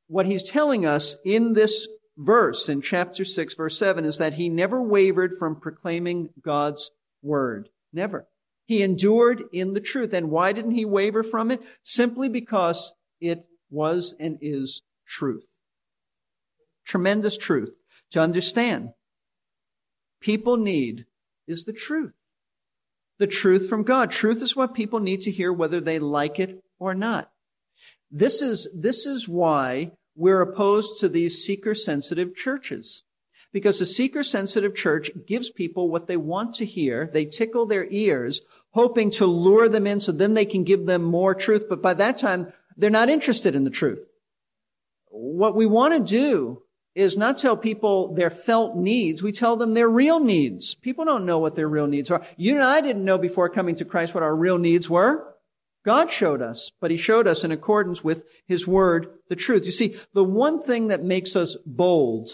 what 0.07 0.27
he's 0.27 0.49
telling 0.49 0.85
us 0.85 1.17
in 1.25 1.55
this 1.55 1.89
verse 2.17 2.69
in 2.69 2.83
chapter 2.83 3.25
6 3.25 3.55
verse 3.55 3.79
7 3.79 4.05
is 4.05 4.19
that 4.19 4.35
he 4.35 4.49
never 4.49 4.83
wavered 4.83 5.33
from 5.39 5.61
proclaiming 5.61 6.31
God's 6.43 6.91
word. 7.23 7.69
Never. 7.93 8.27
He 8.67 8.83
endured 8.83 9.45
in 9.53 9.73
the 9.73 9.81
truth. 9.81 10.13
And 10.13 10.31
why 10.31 10.53
didn't 10.53 10.75
he 10.75 10.85
waver 10.85 11.23
from 11.23 11.51
it? 11.51 11.63
Simply 11.83 12.29
because 12.29 12.93
it 13.21 13.47
was 13.71 14.15
and 14.19 14.39
is 14.41 14.83
truth. 15.07 15.47
Tremendous 16.85 17.37
truth 17.37 17.77
to 18.11 18.21
understand. 18.21 18.91
People 20.21 20.57
need 20.57 21.07
is 21.47 21.65
the 21.65 21.73
truth. 21.73 22.13
The 23.19 23.27
truth 23.27 23.69
from 23.69 23.83
God. 23.83 24.11
Truth 24.11 24.43
is 24.43 24.57
what 24.57 24.75
people 24.75 25.01
need 25.01 25.23
to 25.23 25.31
hear 25.31 25.53
whether 25.53 25.81
they 25.81 25.99
like 25.99 26.39
it 26.39 26.63
or 26.79 26.95
not. 26.95 27.31
This 28.11 28.41
is, 28.41 28.69
this 28.75 29.07
is 29.07 29.29
why 29.29 29.93
we're 30.17 30.41
opposed 30.41 31.01
to 31.01 31.09
these 31.09 31.45
seeker 31.45 31.75
sensitive 31.75 32.35
churches. 32.35 33.05
Because 33.53 33.81
a 33.81 33.87
seeker 33.87 34.23
sensitive 34.23 34.75
church 34.75 35.11
gives 35.27 35.51
people 35.51 35.91
what 35.91 36.07
they 36.07 36.19
want 36.19 36.55
to 36.57 36.67
hear. 36.67 37.11
They 37.13 37.25
tickle 37.25 37.67
their 37.67 37.87
ears, 37.91 38.43
hoping 38.71 39.11
to 39.13 39.27
lure 39.27 39.69
them 39.69 39.87
in 39.87 40.01
so 40.01 40.13
then 40.13 40.35
they 40.35 40.45
can 40.45 40.65
give 40.65 40.87
them 40.87 41.03
more 41.03 41.35
truth. 41.35 41.65
But 41.69 41.81
by 41.81 41.95
that 41.95 42.19
time, 42.19 42.53
they're 42.79 42.91
not 42.91 43.11
interested 43.11 43.55
in 43.55 43.65
the 43.65 43.71
truth. 43.71 44.07
What 45.11 45.57
we 45.57 45.67
want 45.67 45.95
to 45.95 46.03
do 46.03 46.63
is 46.95 47.17
not 47.17 47.39
tell 47.39 47.57
people 47.57 48.15
their 48.15 48.31
felt 48.31 48.77
needs. 48.77 49.23
We 49.23 49.33
tell 49.33 49.57
them 49.57 49.75
their 49.75 49.89
real 49.89 50.21
needs. 50.21 50.75
People 50.75 51.05
don't 51.05 51.27
know 51.27 51.39
what 51.39 51.55
their 51.55 51.69
real 51.69 51.87
needs 51.87 52.11
are. 52.11 52.23
You 52.37 52.55
and 52.55 52.63
I 52.63 52.81
didn't 52.81 53.05
know 53.05 53.19
before 53.19 53.49
coming 53.49 53.77
to 53.77 53.85
Christ 53.85 54.15
what 54.15 54.23
our 54.23 54.35
real 54.35 54.59
needs 54.59 54.89
were. 54.89 55.35
God 55.85 56.11
showed 56.11 56.43
us, 56.43 56.71
but 56.81 56.91
He 56.91 56.97
showed 56.97 57.27
us 57.27 57.45
in 57.45 57.53
accordance 57.53 58.03
with 58.03 58.25
His 58.47 58.67
Word, 58.67 59.11
the 59.29 59.37
truth. 59.37 59.65
You 59.65 59.71
see, 59.71 59.97
the 60.13 60.25
one 60.25 60.63
thing 60.63 60.89
that 60.89 61.03
makes 61.03 61.37
us 61.37 61.57
bold 61.65 62.31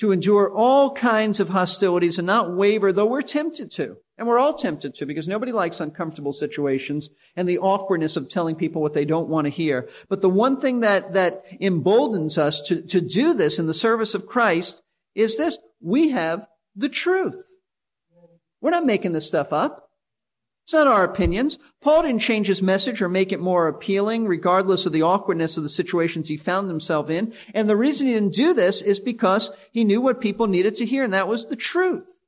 to 0.00 0.12
endure 0.12 0.50
all 0.50 0.94
kinds 0.94 1.40
of 1.40 1.50
hostilities 1.50 2.16
and 2.16 2.26
not 2.26 2.56
waver, 2.56 2.90
though 2.90 3.04
we're 3.04 3.20
tempted 3.20 3.70
to, 3.70 3.98
and 4.16 4.26
we're 4.26 4.38
all 4.38 4.54
tempted 4.54 4.94
to 4.94 5.04
because 5.04 5.28
nobody 5.28 5.52
likes 5.52 5.78
uncomfortable 5.78 6.32
situations 6.32 7.10
and 7.36 7.46
the 7.46 7.58
awkwardness 7.58 8.16
of 8.16 8.26
telling 8.26 8.56
people 8.56 8.80
what 8.80 8.94
they 8.94 9.04
don't 9.04 9.28
want 9.28 9.44
to 9.44 9.50
hear. 9.50 9.90
But 10.08 10.22
the 10.22 10.30
one 10.30 10.58
thing 10.58 10.80
that, 10.80 11.12
that 11.12 11.44
emboldens 11.60 12.38
us 12.38 12.62
to, 12.62 12.80
to 12.80 13.02
do 13.02 13.34
this 13.34 13.58
in 13.58 13.66
the 13.66 13.74
service 13.74 14.14
of 14.14 14.26
Christ 14.26 14.80
is 15.14 15.36
this. 15.36 15.58
We 15.82 16.08
have 16.08 16.46
the 16.74 16.88
truth. 16.88 17.52
We're 18.62 18.70
not 18.70 18.86
making 18.86 19.12
this 19.12 19.28
stuff 19.28 19.52
up. 19.52 19.89
It's 20.70 20.74
not 20.76 20.86
our 20.86 21.02
opinions. 21.02 21.58
Paul 21.80 22.02
didn't 22.02 22.20
change 22.20 22.46
his 22.46 22.62
message 22.62 23.02
or 23.02 23.08
make 23.08 23.32
it 23.32 23.40
more 23.40 23.66
appealing, 23.66 24.28
regardless 24.28 24.86
of 24.86 24.92
the 24.92 25.02
awkwardness 25.02 25.56
of 25.56 25.64
the 25.64 25.68
situations 25.68 26.28
he 26.28 26.36
found 26.36 26.68
himself 26.70 27.10
in. 27.10 27.34
And 27.52 27.68
the 27.68 27.74
reason 27.74 28.06
he 28.06 28.12
didn't 28.12 28.34
do 28.34 28.54
this 28.54 28.80
is 28.80 29.00
because 29.00 29.50
he 29.72 29.82
knew 29.82 30.00
what 30.00 30.20
people 30.20 30.46
needed 30.46 30.76
to 30.76 30.86
hear, 30.86 31.02
and 31.02 31.12
that 31.12 31.26
was 31.26 31.46
the 31.46 31.56
truth. 31.56 32.20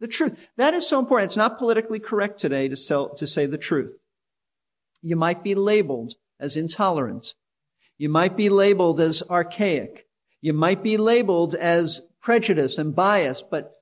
The 0.00 0.08
truth. 0.08 0.48
That 0.56 0.72
is 0.72 0.88
so 0.88 0.98
important. 0.98 1.28
It's 1.28 1.36
not 1.36 1.58
politically 1.58 1.98
correct 1.98 2.40
today 2.40 2.66
to, 2.68 2.78
sell, 2.78 3.10
to 3.16 3.26
say 3.26 3.44
the 3.44 3.58
truth. 3.58 3.92
You 5.02 5.16
might 5.16 5.44
be 5.44 5.54
labeled 5.54 6.14
as 6.40 6.56
intolerant. 6.56 7.34
You 7.98 8.08
might 8.08 8.38
be 8.38 8.48
labeled 8.48 9.00
as 9.00 9.22
archaic. 9.28 10.06
You 10.40 10.54
might 10.54 10.82
be 10.82 10.96
labeled 10.96 11.54
as 11.54 12.00
prejudice 12.22 12.78
and 12.78 12.96
bias, 12.96 13.44
but 13.50 13.75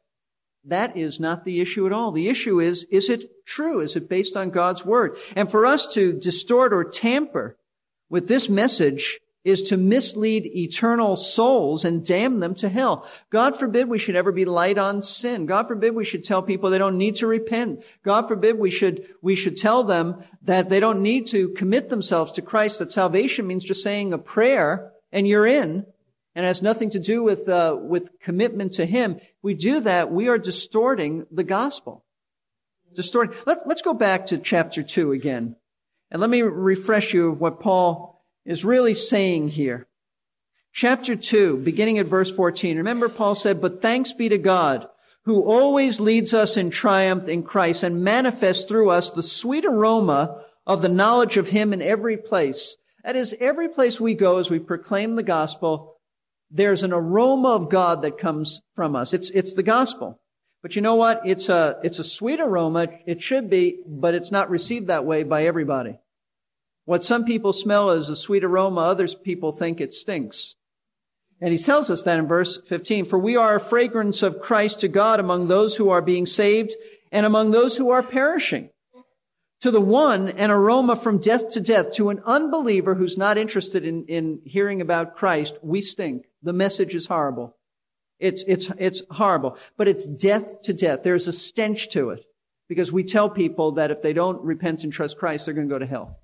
that 0.67 0.97
is 0.97 1.21
not 1.21 1.45
the 1.45 1.61
issue 1.61 1.87
at 1.87 1.93
all. 1.93 2.11
The 2.13 2.29
issue 2.29 2.61
is, 2.61 2.85
is 2.85 3.09
it 3.09 3.45
true? 3.45 3.81
Is 3.81 3.97
it 3.97 4.09
based 4.09 4.37
on 4.37 4.51
God's 4.51 4.85
word? 4.85 5.17
And 5.37 5.51
for 5.51 5.67
us 5.67 5.93
to 5.95 6.13
distort 6.13 6.73
or 6.73 6.85
tamper 6.85 7.57
with 8.09 8.29
this 8.29 8.49
message 8.49 9.21
is 9.45 9.63
to 9.63 9.77
mislead 9.77 10.47
eternal 10.57 11.17
souls 11.17 11.85
and 11.85 12.05
damn 12.05 12.41
them 12.41 12.55
to 12.55 12.69
hell. 12.71 13.07
God 13.29 13.59
forbid 13.59 13.89
we 13.89 13.99
should 13.99 14.17
ever 14.17 14.33
be 14.33 14.47
light 14.47 14.79
on 14.79 15.03
sin. 15.03 15.45
God 15.45 15.69
forbid 15.69 15.95
we 15.95 16.05
should 16.07 16.25
tell 16.25 16.43
people 16.43 16.71
they 16.71 16.79
don't 16.79 16.97
need 16.97 17.17
to 17.17 17.27
repent. 17.27 17.85
God 18.03 18.27
forbid 18.27 18.59
we 18.59 18.71
should, 18.71 19.07
we 19.21 19.37
should 19.37 19.59
tell 19.59 19.85
them 19.85 20.25
that 20.43 20.71
they 20.71 20.81
don't 20.81 21.03
need 21.03 21.27
to 21.27 21.51
commit 21.51 21.91
themselves 21.91 22.33
to 22.33 22.43
Christ, 22.43 22.79
that 22.79 22.91
salvation 22.91 23.47
means 23.47 23.65
just 23.65 23.83
saying 23.83 24.15
a 24.15 24.19
prayer 24.19 24.93
and 25.13 25.29
you're 25.29 25.47
in 25.47 25.85
and 26.35 26.45
has 26.45 26.63
nothing 26.63 26.91
to 26.91 26.99
do 26.99 27.23
with, 27.23 27.49
uh, 27.49 27.79
with 27.81 28.19
commitment 28.21 28.73
to 28.75 28.87
Him. 28.87 29.21
We 29.43 29.55
do 29.55 29.81
that, 29.81 30.11
we 30.11 30.29
are 30.29 30.39
distorting 30.39 31.27
the 31.31 31.45
gospel. 31.45 32.05
Distorting. 32.95 33.37
Let, 33.45 33.67
let's 33.67 33.83
go 33.83 33.93
back 33.93 34.27
to 34.27 34.39
chapter 34.39 34.83
two 34.83 35.13
again. 35.13 35.57
And 36.11 36.21
let 36.21 36.31
me 36.31 36.43
refresh 36.43 37.13
you 37.13 37.31
of 37.31 37.41
what 37.41 37.59
Paul 37.59 38.25
is 38.45 38.65
really 38.65 38.95
saying 38.95 39.49
here. 39.49 39.89
Chapter 40.73 41.15
2, 41.17 41.59
beginning 41.59 41.99
at 41.99 42.07
verse 42.07 42.33
14. 42.33 42.77
Remember, 42.77 43.09
Paul 43.09 43.35
said, 43.35 43.61
But 43.61 43.81
thanks 43.81 44.13
be 44.13 44.29
to 44.29 44.39
God, 44.39 44.89
who 45.25 45.43
always 45.43 46.01
leads 46.01 46.35
us 46.35 46.57
in 46.57 46.71
triumph 46.71 47.29
in 47.29 47.43
Christ 47.43 47.83
and 47.83 48.05
manifests 48.05 48.65
through 48.65 48.91
us 48.91 49.11
the 49.11 49.23
sweet 49.23 49.65
aroma 49.65 50.43
of 50.67 50.83
the 50.83 50.89
knowledge 50.89 51.37
of 51.37 51.49
Him 51.49 51.73
in 51.73 51.81
every 51.81 52.17
place. 52.17 52.77
That 53.05 53.17
is, 53.17 53.37
every 53.39 53.69
place 53.69 54.01
we 54.01 54.15
go 54.15 54.39
as 54.39 54.51
we 54.51 54.59
proclaim 54.59 55.15
the 55.15 55.23
gospel, 55.23 55.94
there's 56.55 56.85
an 56.85 56.93
aroma 56.93 57.49
of 57.49 57.69
God 57.69 58.03
that 58.03 58.17
comes 58.17 58.63
from 58.77 58.95
us. 58.95 59.13
It's, 59.13 59.29
it's 59.31 59.55
the 59.55 59.63
gospel. 59.65 60.21
But 60.63 60.77
you 60.77 60.83
know 60.83 60.95
what? 60.95 61.21
It's 61.25 61.49
a, 61.49 61.79
it's 61.83 61.99
a 61.99 62.05
sweet 62.05 62.41
aroma. 62.41 62.89
It 63.07 63.21
should 63.21 63.51
be, 63.51 63.81
but 63.85 64.15
it's 64.15 64.31
not 64.31 64.49
received 64.49 64.87
that 64.87 65.05
way 65.05 65.25
by 65.25 65.47
everybody. 65.47 65.99
What 66.85 67.03
some 67.03 67.25
people 67.25 67.53
smell 67.53 67.91
is 67.91 68.09
a 68.09 68.15
sweet 68.15 68.45
aroma, 68.45 68.83
others 68.83 69.17
people 69.17 69.51
think 69.51 69.81
it 69.81 69.95
stinks. 69.95 70.55
And 71.41 71.51
he 71.51 71.59
tells 71.59 71.91
us 71.91 72.03
that 72.03 72.21
in 72.21 72.29
verse 72.29 72.61
15, 72.69 73.07
for 73.07 73.19
we 73.19 73.37
are 73.37 73.57
a 73.57 73.61
fragrance 73.61 74.23
of 74.23 74.41
Christ 74.41 74.81
to 74.81 74.89
God 74.89 75.19
among 75.19 75.49
those 75.49 75.77
who 75.77 75.91
are 75.91 76.01
being 76.01 76.25
saved 76.25 76.75
and 77.11 77.27
among 77.27 77.51
those 77.51 77.77
who 77.77 77.91
are 77.91 78.03
perishing. 78.03 78.71
To 79.63 79.73
the 79.73 79.81
one, 79.81 80.29
an 80.29 80.51
aroma 80.51 80.95
from 80.95 81.19
death 81.19 81.51
to 81.51 81.61
death. 81.61 81.95
To 81.95 82.11
an 82.11 82.21
unbeliever 82.25 82.95
who's 82.95 83.19
not 83.19 83.39
interested 83.39 83.85
in, 83.85 84.05
in 84.07 84.41
hearing 84.45 84.81
about 84.81 85.17
Christ, 85.17 85.57
we 85.63 85.81
stink. 85.81 86.27
The 86.45 86.53
message 86.53 86.95
is 86.95 87.07
horrible. 87.07 87.57
It's, 88.21 88.45
it's, 88.47 88.71
it's 88.79 89.03
horrible, 89.11 89.59
but 89.77 89.89
it's 89.89 90.07
death 90.07 90.63
to 90.63 90.73
death. 90.73 91.03
There's 91.03 91.27
a 91.27 91.33
stench 91.33 91.89
to 91.91 92.11
it 92.11 92.25
because 92.69 92.93
we 92.93 93.03
tell 93.03 93.29
people 93.29 93.73
that 93.73 93.91
if 93.91 94.03
they 94.03 94.13
don't 94.13 94.41
repent 94.43 94.85
and 94.85 94.93
trust 94.93 95.19
Christ, 95.19 95.47
they're 95.47 95.55
going 95.55 95.69
to 95.69 95.75
go 95.75 95.79
to 95.79 95.87
hell. 95.87 96.21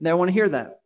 They 0.00 0.10
don't 0.10 0.18
want 0.18 0.30
to 0.30 0.34
hear 0.34 0.48
that. 0.48 0.80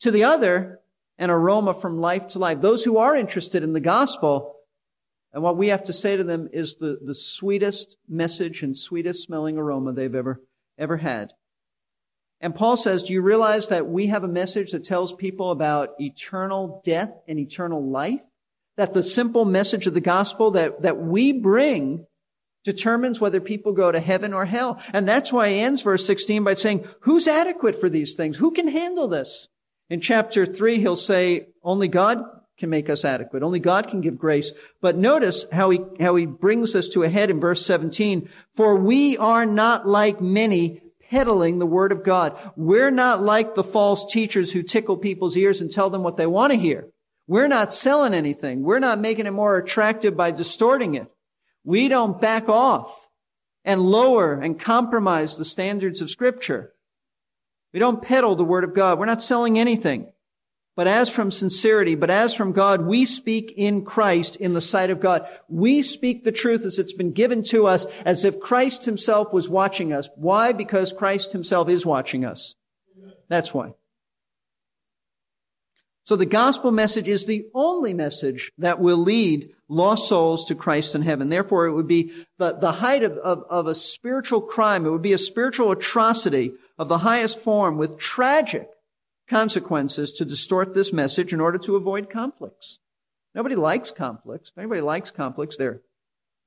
To 0.00 0.10
the 0.10 0.24
other, 0.24 0.80
an 1.16 1.30
aroma 1.30 1.74
from 1.74 1.98
life 1.98 2.28
to 2.28 2.38
life. 2.38 2.60
Those 2.60 2.84
who 2.84 2.98
are 2.98 3.16
interested 3.16 3.62
in 3.62 3.72
the 3.72 3.80
gospel, 3.80 4.56
and 5.32 5.42
what 5.42 5.56
we 5.56 5.68
have 5.68 5.84
to 5.84 5.92
say 5.92 6.16
to 6.16 6.24
them 6.24 6.48
is 6.52 6.76
the, 6.76 6.98
the 7.02 7.14
sweetest 7.14 7.96
message 8.08 8.62
and 8.62 8.76
sweetest 8.76 9.24
smelling 9.24 9.56
aroma 9.56 9.92
they've 9.92 10.14
ever, 10.14 10.40
ever 10.76 10.98
had. 10.98 11.32
And 12.40 12.54
Paul 12.54 12.76
says, 12.76 13.04
do 13.04 13.12
you 13.12 13.20
realize 13.20 13.68
that 13.68 13.88
we 13.88 14.06
have 14.08 14.22
a 14.22 14.28
message 14.28 14.70
that 14.70 14.84
tells 14.84 15.12
people 15.12 15.50
about 15.50 16.00
eternal 16.00 16.80
death 16.84 17.12
and 17.26 17.38
eternal 17.38 17.84
life? 17.84 18.20
That 18.76 18.94
the 18.94 19.02
simple 19.02 19.44
message 19.44 19.86
of 19.88 19.94
the 19.94 20.00
gospel 20.00 20.52
that, 20.52 20.82
that 20.82 20.98
we 20.98 21.32
bring 21.32 22.06
determines 22.64 23.20
whether 23.20 23.40
people 23.40 23.72
go 23.72 23.90
to 23.90 23.98
heaven 23.98 24.32
or 24.32 24.44
hell. 24.44 24.80
And 24.92 25.08
that's 25.08 25.32
why 25.32 25.50
he 25.50 25.58
ends 25.58 25.82
verse 25.82 26.06
16 26.06 26.44
by 26.44 26.54
saying, 26.54 26.86
who's 27.00 27.26
adequate 27.26 27.80
for 27.80 27.88
these 27.88 28.14
things? 28.14 28.36
Who 28.36 28.52
can 28.52 28.68
handle 28.68 29.08
this? 29.08 29.48
In 29.90 30.00
chapter 30.00 30.46
3, 30.46 30.78
he'll 30.78 30.96
say, 30.96 31.48
only 31.64 31.88
God 31.88 32.22
can 32.58 32.70
make 32.70 32.90
us 32.90 33.04
adequate. 33.04 33.42
Only 33.42 33.60
God 33.60 33.88
can 33.88 34.00
give 34.00 34.18
grace. 34.18 34.52
But 34.80 34.96
notice 34.96 35.46
how 35.50 35.70
he, 35.70 35.80
how 35.98 36.16
he 36.16 36.26
brings 36.26 36.74
us 36.74 36.88
to 36.90 37.04
a 37.04 37.08
head 37.08 37.30
in 37.30 37.40
verse 37.40 37.64
17. 37.64 38.28
For 38.54 38.74
we 38.74 39.16
are 39.16 39.46
not 39.46 39.86
like 39.86 40.20
many 40.20 40.82
peddling 41.10 41.58
the 41.58 41.66
word 41.66 41.92
of 41.92 42.04
God. 42.04 42.36
We're 42.56 42.90
not 42.90 43.22
like 43.22 43.54
the 43.54 43.64
false 43.64 44.10
teachers 44.10 44.52
who 44.52 44.62
tickle 44.62 44.96
people's 44.96 45.36
ears 45.36 45.60
and 45.60 45.70
tell 45.70 45.90
them 45.90 46.02
what 46.02 46.16
they 46.16 46.26
want 46.26 46.52
to 46.52 46.58
hear. 46.58 46.88
We're 47.26 47.48
not 47.48 47.74
selling 47.74 48.14
anything. 48.14 48.62
We're 48.62 48.78
not 48.78 48.98
making 48.98 49.26
it 49.26 49.32
more 49.32 49.56
attractive 49.58 50.16
by 50.16 50.30
distorting 50.30 50.94
it. 50.94 51.08
We 51.64 51.88
don't 51.88 52.20
back 52.20 52.48
off 52.48 53.06
and 53.64 53.82
lower 53.82 54.40
and 54.40 54.58
compromise 54.58 55.36
the 55.36 55.44
standards 55.44 56.00
of 56.00 56.10
scripture. 56.10 56.72
We 57.72 57.80
don't 57.80 58.02
peddle 58.02 58.34
the 58.34 58.44
word 58.44 58.64
of 58.64 58.74
God. 58.74 58.98
We're 58.98 59.06
not 59.06 59.22
selling 59.22 59.58
anything. 59.58 60.10
But 60.78 60.86
as 60.86 61.08
from 61.08 61.32
sincerity, 61.32 61.96
but 61.96 62.08
as 62.08 62.34
from 62.34 62.52
God, 62.52 62.82
we 62.82 63.04
speak 63.04 63.52
in 63.56 63.84
Christ 63.84 64.36
in 64.36 64.54
the 64.54 64.60
sight 64.60 64.90
of 64.90 65.00
God. 65.00 65.26
We 65.48 65.82
speak 65.82 66.22
the 66.22 66.30
truth 66.30 66.64
as 66.64 66.78
it's 66.78 66.92
been 66.92 67.10
given 67.10 67.42
to 67.46 67.66
us 67.66 67.88
as 68.04 68.24
if 68.24 68.38
Christ 68.38 68.84
himself 68.84 69.32
was 69.32 69.48
watching 69.48 69.92
us. 69.92 70.08
Why? 70.14 70.52
Because 70.52 70.92
Christ 70.92 71.32
himself 71.32 71.68
is 71.68 71.84
watching 71.84 72.24
us. 72.24 72.54
That's 73.26 73.52
why. 73.52 73.74
So 76.04 76.14
the 76.14 76.26
gospel 76.26 76.70
message 76.70 77.08
is 77.08 77.26
the 77.26 77.46
only 77.54 77.92
message 77.92 78.52
that 78.58 78.78
will 78.78 78.98
lead 78.98 79.50
lost 79.68 80.08
souls 80.08 80.44
to 80.44 80.54
Christ 80.54 80.94
in 80.94 81.02
heaven. 81.02 81.28
Therefore, 81.28 81.66
it 81.66 81.74
would 81.74 81.88
be 81.88 82.12
the, 82.38 82.52
the 82.52 82.70
height 82.70 83.02
of, 83.02 83.18
of, 83.18 83.42
of 83.50 83.66
a 83.66 83.74
spiritual 83.74 84.42
crime. 84.42 84.86
It 84.86 84.90
would 84.90 85.02
be 85.02 85.12
a 85.12 85.18
spiritual 85.18 85.72
atrocity 85.72 86.52
of 86.78 86.88
the 86.88 86.98
highest 86.98 87.40
form 87.40 87.78
with 87.78 87.98
tragic 87.98 88.70
consequences 89.28 90.12
to 90.12 90.24
distort 90.24 90.74
this 90.74 90.92
message 90.92 91.32
in 91.32 91.40
order 91.40 91.58
to 91.58 91.76
avoid 91.76 92.10
conflicts. 92.10 92.80
Nobody 93.34 93.54
likes 93.54 93.90
conflicts. 93.90 94.50
If 94.50 94.58
anybody 94.58 94.80
likes 94.80 95.10
conflicts, 95.10 95.56
they're 95.56 95.82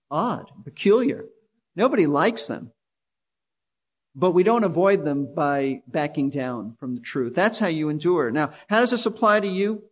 odd, 0.10 0.52
peculiar. 0.64 1.26
Nobody 1.76 2.06
likes 2.06 2.48
them. 2.48 2.72
But 4.14 4.32
we 4.32 4.44
don't 4.44 4.66
avoid 4.66 5.06
them 5.06 5.34
by 5.34 5.84
backing 5.88 6.30
down 6.30 6.76
from 6.80 6.96
the 6.96 7.02
truth. 7.02 7.34
That's 7.34 7.60
how 7.60 7.68
you 7.68 7.88
endure. 7.88 8.30
Now, 8.30 8.52
how 8.68 8.82
does 8.82 8.92
this 8.92 9.06
apply 9.06 9.40
to 9.40 9.48
you? 9.48 9.84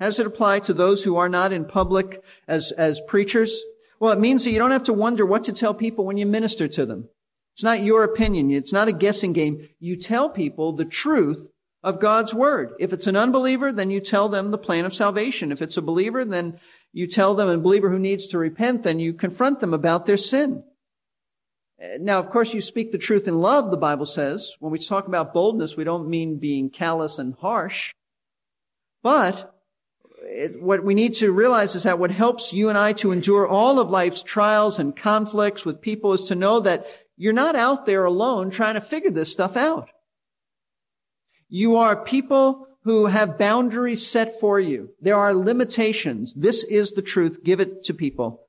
How 0.00 0.06
does 0.06 0.18
it 0.18 0.26
apply 0.26 0.60
to 0.60 0.72
those 0.72 1.04
who 1.04 1.16
are 1.16 1.28
not 1.28 1.52
in 1.52 1.66
public 1.66 2.22
as, 2.48 2.72
as 2.72 3.00
preachers? 3.06 3.60
Well, 4.00 4.12
it 4.12 4.18
means 4.18 4.44
that 4.44 4.50
you 4.50 4.58
don't 4.58 4.70
have 4.70 4.84
to 4.84 4.92
wonder 4.92 5.26
what 5.26 5.44
to 5.44 5.52
tell 5.52 5.74
people 5.74 6.06
when 6.06 6.16
you 6.16 6.26
minister 6.26 6.68
to 6.68 6.86
them. 6.86 7.08
It's 7.54 7.62
not 7.62 7.82
your 7.82 8.04
opinion. 8.04 8.50
It's 8.50 8.72
not 8.72 8.88
a 8.88 8.92
guessing 8.92 9.32
game. 9.32 9.68
You 9.78 9.96
tell 9.96 10.28
people 10.28 10.72
the 10.72 10.84
truth 10.84 11.50
of 11.86 12.00
God's 12.00 12.34
word. 12.34 12.72
If 12.80 12.92
it's 12.92 13.06
an 13.06 13.14
unbeliever, 13.14 13.72
then 13.72 13.90
you 13.90 14.00
tell 14.00 14.28
them 14.28 14.50
the 14.50 14.58
plan 14.58 14.84
of 14.84 14.92
salvation. 14.92 15.52
If 15.52 15.62
it's 15.62 15.76
a 15.76 15.82
believer, 15.82 16.24
then 16.24 16.58
you 16.92 17.06
tell 17.06 17.36
them 17.36 17.48
a 17.48 17.56
believer 17.56 17.90
who 17.90 17.98
needs 18.00 18.26
to 18.26 18.38
repent, 18.38 18.82
then 18.82 18.98
you 18.98 19.14
confront 19.14 19.60
them 19.60 19.72
about 19.72 20.04
their 20.04 20.16
sin. 20.16 20.64
Now, 22.00 22.18
of 22.18 22.30
course, 22.30 22.52
you 22.52 22.60
speak 22.60 22.90
the 22.90 22.98
truth 22.98 23.28
in 23.28 23.38
love, 23.38 23.70
the 23.70 23.76
Bible 23.76 24.04
says. 24.04 24.56
When 24.58 24.72
we 24.72 24.80
talk 24.80 25.06
about 25.06 25.32
boldness, 25.32 25.76
we 25.76 25.84
don't 25.84 26.08
mean 26.08 26.40
being 26.40 26.70
callous 26.70 27.20
and 27.20 27.36
harsh. 27.36 27.94
But 29.04 29.54
it, 30.22 30.60
what 30.60 30.82
we 30.82 30.94
need 30.94 31.14
to 31.14 31.30
realize 31.30 31.76
is 31.76 31.84
that 31.84 32.00
what 32.00 32.10
helps 32.10 32.52
you 32.52 32.68
and 32.68 32.76
I 32.76 32.94
to 32.94 33.12
endure 33.12 33.46
all 33.46 33.78
of 33.78 33.90
life's 33.90 34.24
trials 34.24 34.80
and 34.80 34.96
conflicts 34.96 35.64
with 35.64 35.80
people 35.80 36.14
is 36.14 36.24
to 36.24 36.34
know 36.34 36.58
that 36.60 36.84
you're 37.16 37.32
not 37.32 37.54
out 37.54 37.86
there 37.86 38.06
alone 38.06 38.50
trying 38.50 38.74
to 38.74 38.80
figure 38.80 39.12
this 39.12 39.30
stuff 39.30 39.56
out. 39.56 39.88
You 41.48 41.76
are 41.76 41.96
people 41.96 42.66
who 42.84 43.06
have 43.06 43.38
boundaries 43.38 44.06
set 44.06 44.38
for 44.38 44.60
you. 44.60 44.90
There 45.00 45.16
are 45.16 45.34
limitations. 45.34 46.34
This 46.34 46.64
is 46.64 46.92
the 46.92 47.02
truth. 47.02 47.42
Give 47.42 47.60
it 47.60 47.84
to 47.84 47.94
people. 47.94 48.42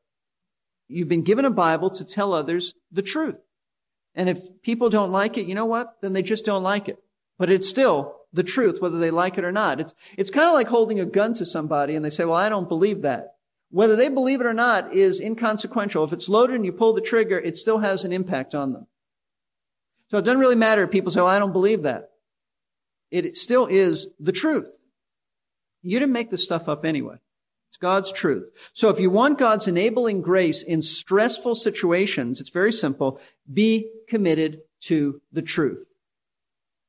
You've 0.88 1.10
been 1.10 1.24
given 1.24 1.46
a 1.46 1.50
Bible 1.50 1.90
to 1.92 2.06
tell 2.06 2.34
others 2.34 2.74
the 2.92 3.02
truth. 3.02 3.38
And 4.16 4.30
if 4.30 4.40
people 4.62 4.90
don't 4.90 5.12
like 5.12 5.38
it, 5.38 5.48
you 5.48 5.56
know 5.56 5.66
what? 5.66 5.94
Then 6.02 6.14
they 6.14 6.22
just 6.22 6.46
don't 6.46 6.64
like 6.64 6.88
it. 6.88 6.98
But 7.38 7.52
it's 7.52 7.70
still 7.70 8.16
the 8.34 8.44
truth, 8.44 8.82
whether 8.82 8.98
they 9.00 9.12
like 9.12 9.38
it 9.38 9.44
or 9.44 9.52
not. 9.52 9.80
It's, 9.80 9.96
it's 10.18 10.32
kind 10.32 10.48
of 10.48 10.54
like 10.54 10.68
holding 10.68 11.00
a 11.00 11.06
gun 11.06 11.34
to 11.36 11.46
somebody 11.46 11.96
and 11.96 12.04
they 12.04 12.10
say, 12.10 12.26
well, 12.26 12.36
I 12.36 12.50
don't 12.50 12.70
believe 12.70 13.02
that. 13.04 13.34
Whether 13.70 13.96
they 13.96 14.10
believe 14.10 14.40
it 14.40 14.48
or 14.48 14.54
not 14.54 14.94
is 14.94 15.20
inconsequential. 15.20 16.04
If 16.04 16.14
it's 16.14 16.30
loaded 16.30 16.56
and 16.56 16.66
you 16.66 16.72
pull 16.72 16.94
the 16.94 17.02
trigger, 17.02 17.38
it 17.38 17.58
still 17.58 17.80
has 17.80 18.06
an 18.06 18.14
impact 18.14 18.56
on 18.56 18.72
them. 18.72 18.88
So 20.10 20.18
it 20.18 20.26
doesn't 20.26 20.40
really 20.40 20.56
matter 20.56 20.84
if 20.84 20.92
people 20.92 21.12
say, 21.12 21.20
well, 21.20 21.28
I 21.28 21.40
don't 21.40 21.52
believe 21.52 21.84
that. 21.84 22.12
It 23.12 23.38
still 23.38 23.65
is 23.67 24.08
the 24.20 24.32
truth. 24.32 24.70
You 25.82 26.00
didn't 26.00 26.13
make 26.13 26.30
this 26.30 26.43
stuff 26.43 26.67
up 26.67 26.86
anyway. 26.86 27.15
It's 27.70 27.78
God's 27.78 28.12
truth. 28.12 28.50
So 28.74 28.89
if 28.89 29.00
you 29.00 29.10
want 29.10 29.39
God's 29.39 29.67
enabling 29.67 30.22
grace 30.22 30.63
in 30.63 30.82
stressful 30.82 31.56
situations, 31.56 32.39
it's 32.39 32.50
very 32.50 32.72
simple. 32.72 33.20
Be 33.52 33.89
committed 34.08 34.62
to 34.82 35.22
the 35.32 35.41
truth. 35.41 35.88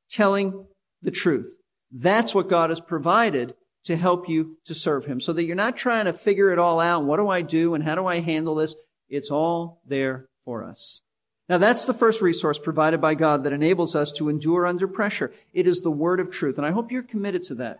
Telling 0.09 0.65
the 1.01 1.11
truth. 1.11 1.55
That's 1.91 2.33
what 2.33 2.49
God 2.49 2.69
has 2.69 2.79
provided 2.79 3.55
to 3.85 3.95
help 3.95 4.29
you 4.29 4.57
to 4.65 4.75
serve 4.75 5.05
Him. 5.05 5.21
So 5.21 5.33
that 5.33 5.45
you're 5.45 5.55
not 5.55 5.77
trying 5.77 6.05
to 6.05 6.13
figure 6.13 6.51
it 6.51 6.59
all 6.59 6.79
out. 6.79 7.05
what 7.05 7.17
do 7.17 7.29
I 7.29 7.41
do 7.41 7.73
and 7.73 7.83
how 7.83 7.95
do 7.95 8.05
I 8.05 8.19
handle 8.19 8.55
this? 8.55 8.75
It's 9.09 9.31
all 9.31 9.81
there 9.85 10.27
for 10.45 10.63
us. 10.63 11.01
Now 11.49 11.57
that's 11.57 11.85
the 11.85 11.95
first 11.95 12.21
resource 12.21 12.59
provided 12.59 13.01
by 13.01 13.15
God 13.15 13.43
that 13.43 13.53
enables 13.53 13.95
us 13.95 14.11
to 14.13 14.29
endure 14.29 14.67
under 14.67 14.87
pressure. 14.87 15.33
It 15.51 15.67
is 15.67 15.81
the 15.81 15.91
word 15.91 16.19
of 16.19 16.29
truth. 16.29 16.57
And 16.57 16.65
I 16.65 16.71
hope 16.71 16.91
you're 16.91 17.01
committed 17.01 17.43
to 17.45 17.55
that. 17.55 17.79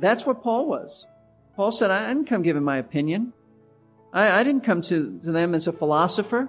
That's 0.00 0.26
what 0.26 0.42
Paul 0.42 0.66
was. 0.66 1.06
Paul 1.54 1.70
said, 1.70 1.92
I 1.92 2.08
didn't 2.08 2.28
come 2.28 2.42
giving 2.42 2.64
my 2.64 2.78
opinion. 2.78 3.32
I, 4.12 4.40
I 4.40 4.42
didn't 4.42 4.64
come 4.64 4.82
to, 4.82 5.20
to 5.20 5.32
them 5.32 5.54
as 5.54 5.68
a 5.68 5.72
philosopher. 5.72 6.48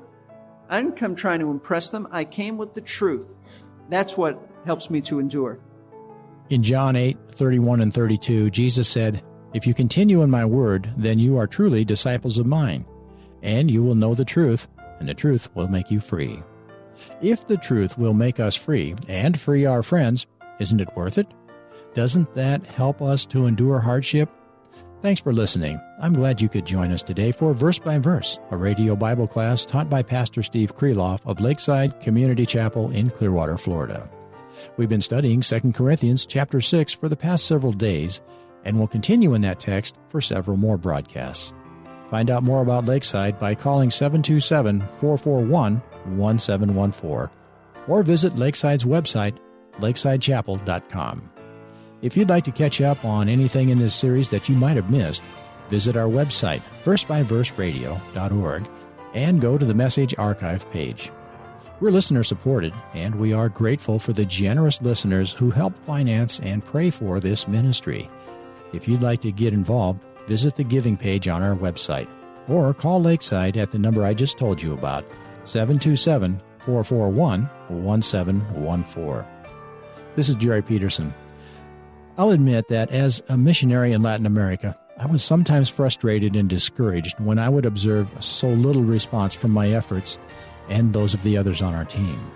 I 0.68 0.82
didn't 0.82 0.98
come 0.98 1.16
trying 1.16 1.40
to 1.42 1.52
impress 1.52 1.92
them. 1.92 2.08
I 2.12 2.26
came 2.26 2.58
with 2.58 2.74
the 2.74 2.82
truth. 2.82 3.28
That's 3.90 4.18
what 4.18 4.42
helps 4.66 4.90
me 4.90 5.02
to 5.02 5.20
endure. 5.20 5.60
In 6.50 6.64
John 6.64 6.96
8, 6.96 7.18
31 7.30 7.82
and 7.82 7.94
32, 7.94 8.50
Jesus 8.50 8.88
said, 8.88 9.24
If 9.54 9.68
you 9.68 9.76
continue 9.76 10.24
in 10.24 10.32
my 10.32 10.46
word, 10.46 10.92
then 10.98 11.20
you 11.20 11.38
are 11.38 11.46
truly 11.46 11.86
disciples 11.86 12.40
of 12.40 12.48
mine, 12.48 12.86
and 13.44 13.70
you 13.70 13.84
will 13.84 13.96
know 13.96 14.16
the 14.16 14.26
truth, 14.26 14.68
and 15.00 15.08
the 15.08 15.14
truth 15.14 15.50
will 15.54 15.68
make 15.68 15.92
you 15.92 16.00
free. 16.00 16.42
If 17.22 17.48
the 17.48 17.58
truth 17.58 17.98
will 17.98 18.14
make 18.14 18.40
us 18.40 18.56
free 18.56 18.96
and 19.08 19.40
free 19.40 19.66
our 19.66 19.84
friends, 19.84 20.26
isn't 20.60 20.82
it 20.82 20.96
worth 20.96 21.18
it? 21.18 21.28
Doesn't 21.94 22.34
that 22.36 22.66
help 22.66 23.02
us 23.02 23.26
to 23.28 23.46
endure 23.46 23.80
hardship? 23.80 24.30
Thanks 25.02 25.22
for 25.22 25.34
listening. 25.34 25.80
I'm 26.02 26.14
glad 26.14 26.42
you 26.42 26.50
could 26.50 26.66
join 26.66 26.92
us 26.92 27.04
today 27.04 27.32
for 27.32 27.54
Verse 27.54 27.78
by 27.78 28.00
Verse, 28.00 28.40
a 28.50 28.58
radio 28.58 28.96
Bible 28.96 29.28
class 29.28 29.66
taught 29.66 29.90
by 29.90 30.02
Pastor 30.02 30.42
Steve 30.42 30.76
Kreloff 30.76 31.20
of 31.26 31.40
Lakeside 31.40 32.02
Community 32.02 32.46
Chapel 32.46 32.90
in 32.92 33.12
Clearwater, 33.12 33.58
Florida. 33.58 34.10
We've 34.78 34.90
been 34.90 35.02
studying 35.02 35.42
2 35.42 35.74
Corinthians 35.74 36.26
chapter 36.26 36.60
6 36.60 36.94
for 36.94 37.08
the 37.08 37.16
past 37.16 37.46
several 37.46 37.74
days, 37.74 38.22
and 38.64 38.80
will 38.80 38.88
continue 38.88 39.36
in 39.36 39.42
that 39.42 39.60
text 39.60 39.96
for 40.10 40.22
several 40.22 40.58
more 40.58 40.78
broadcasts. 40.78 41.54
Find 42.16 42.32
out 42.32 42.44
more 42.44 42.62
about 42.62 42.86
Lakeside 42.86 43.38
by 43.42 43.56
calling 43.56 43.92
727 43.92 44.80
441 44.80 45.82
1714 46.18 47.30
or 47.90 48.04
visit 48.04 48.38
Lakeside's 48.38 48.86
website, 48.86 49.38
lakesidechapel.com. 49.80 51.30
If 52.02 52.16
you'd 52.16 52.30
like 52.30 52.46
to 52.46 52.54
catch 52.54 52.80
up 52.80 53.04
on 53.04 53.28
anything 53.28 53.68
in 53.68 53.80
this 53.80 53.94
series 53.94 54.30
that 54.30 54.48
you 54.48 54.56
might 54.56 54.78
have 54.78 54.90
missed, 54.90 55.24
visit 55.70 55.98
our 55.98 56.08
website, 56.08 56.62
versebyverseradio.org, 56.86 58.70
and 59.14 59.42
go 59.42 59.58
to 59.58 59.66
the 59.66 59.74
Message 59.74 60.16
Archive 60.18 60.72
page. 60.72 61.12
We're 61.82 61.92
listener 61.92 62.24
supported, 62.24 62.74
and 62.94 63.16
we 63.16 63.34
are 63.34 63.50
grateful 63.50 64.00
for 64.00 64.14
the 64.14 64.24
generous 64.24 64.82
listeners 64.82 65.34
who 65.34 65.52
help 65.52 65.78
finance 65.80 66.40
and 66.40 66.64
pray 66.64 66.92
for 66.92 67.20
this 67.20 67.46
ministry. 67.46 68.10
If 68.72 68.88
you'd 68.88 69.04
like 69.04 69.20
to 69.20 69.34
get 69.34 69.52
involved, 69.52 70.00
visit 70.28 70.56
the 70.56 70.64
giving 70.64 70.98
page 70.98 71.28
on 71.28 71.44
our 71.44 71.56
website. 71.56 72.08
or 72.48 72.74
call 72.74 73.02
Lakeside 73.02 73.58
at 73.58 73.72
the 73.72 73.80
number 73.80 74.06
I 74.06 74.14
just 74.14 74.38
told 74.38 74.62
you 74.62 74.74
about 74.74 75.04
727 75.46 76.40
441 76.60 77.50
1714. 77.70 79.26
This 80.16 80.30
is 80.30 80.36
Jerry 80.36 80.62
Peterson. 80.62 81.14
I'll 82.18 82.30
admit 82.30 82.68
that 82.70 82.92
as 82.92 83.22
a 83.30 83.38
missionary 83.38 83.92
in 83.92 84.02
Latin 84.02 84.26
America, 84.26 84.78
I 84.98 85.08
was 85.08 85.24
sometimes 85.24 85.68
frustrated 85.68 86.36
and 86.36 86.48
discouraged 86.48 87.20
when 87.20 87.38
I 87.38 87.50
would 87.50 87.66
observe 87.66 88.08
so 88.20 88.48
little 88.48 88.84
response 88.84 89.34
from 89.34 89.52
my 89.52 89.72
efforts 89.72 90.18
and 90.70 90.94
those 90.94 91.14
of 91.14 91.24
the 91.24 91.38
others 91.38 91.62
on 91.62 91.74
our 91.74 91.84
team. 91.84 92.32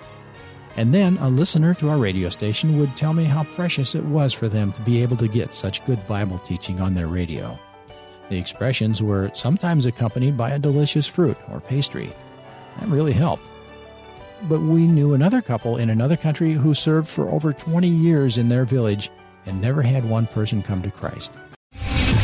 And 0.75 0.93
then 0.93 1.17
a 1.19 1.29
listener 1.29 1.73
to 1.75 1.89
our 1.89 1.97
radio 1.97 2.29
station 2.29 2.77
would 2.79 2.95
tell 2.97 3.13
me 3.13 3.23
how 3.23 3.43
precious 3.43 3.95
it 3.95 4.03
was 4.05 4.33
for 4.33 4.49
them 4.49 4.73
to 4.73 4.81
be 4.81 5.01
able 5.01 5.17
to 5.17 5.27
get 5.27 5.53
such 5.53 5.85
good 5.85 6.05
Bible 6.07 6.39
teaching 6.39 6.79
on 6.81 6.93
their 6.93 7.07
radio. 7.07 7.57
The 8.29 8.37
expressions 8.37 9.01
were 9.01 9.31
sometimes 9.33 9.85
accompanied 9.85 10.37
by 10.37 10.51
a 10.51 10.59
delicious 10.59 11.07
fruit 11.07 11.37
or 11.51 11.59
pastry. 11.59 12.13
That 12.79 12.89
really 12.89 13.13
helped. 13.13 13.43
But 14.43 14.61
we 14.61 14.87
knew 14.87 15.13
another 15.13 15.41
couple 15.41 15.77
in 15.77 15.89
another 15.89 16.15
country 16.15 16.53
who 16.53 16.73
served 16.73 17.09
for 17.09 17.29
over 17.29 17.51
20 17.51 17.87
years 17.87 18.37
in 18.37 18.47
their 18.47 18.65
village 18.65 19.09
and 19.45 19.59
never 19.59 19.81
had 19.81 20.07
one 20.07 20.27
person 20.27 20.61
come 20.61 20.81
to 20.83 20.91
Christ. 20.91 21.31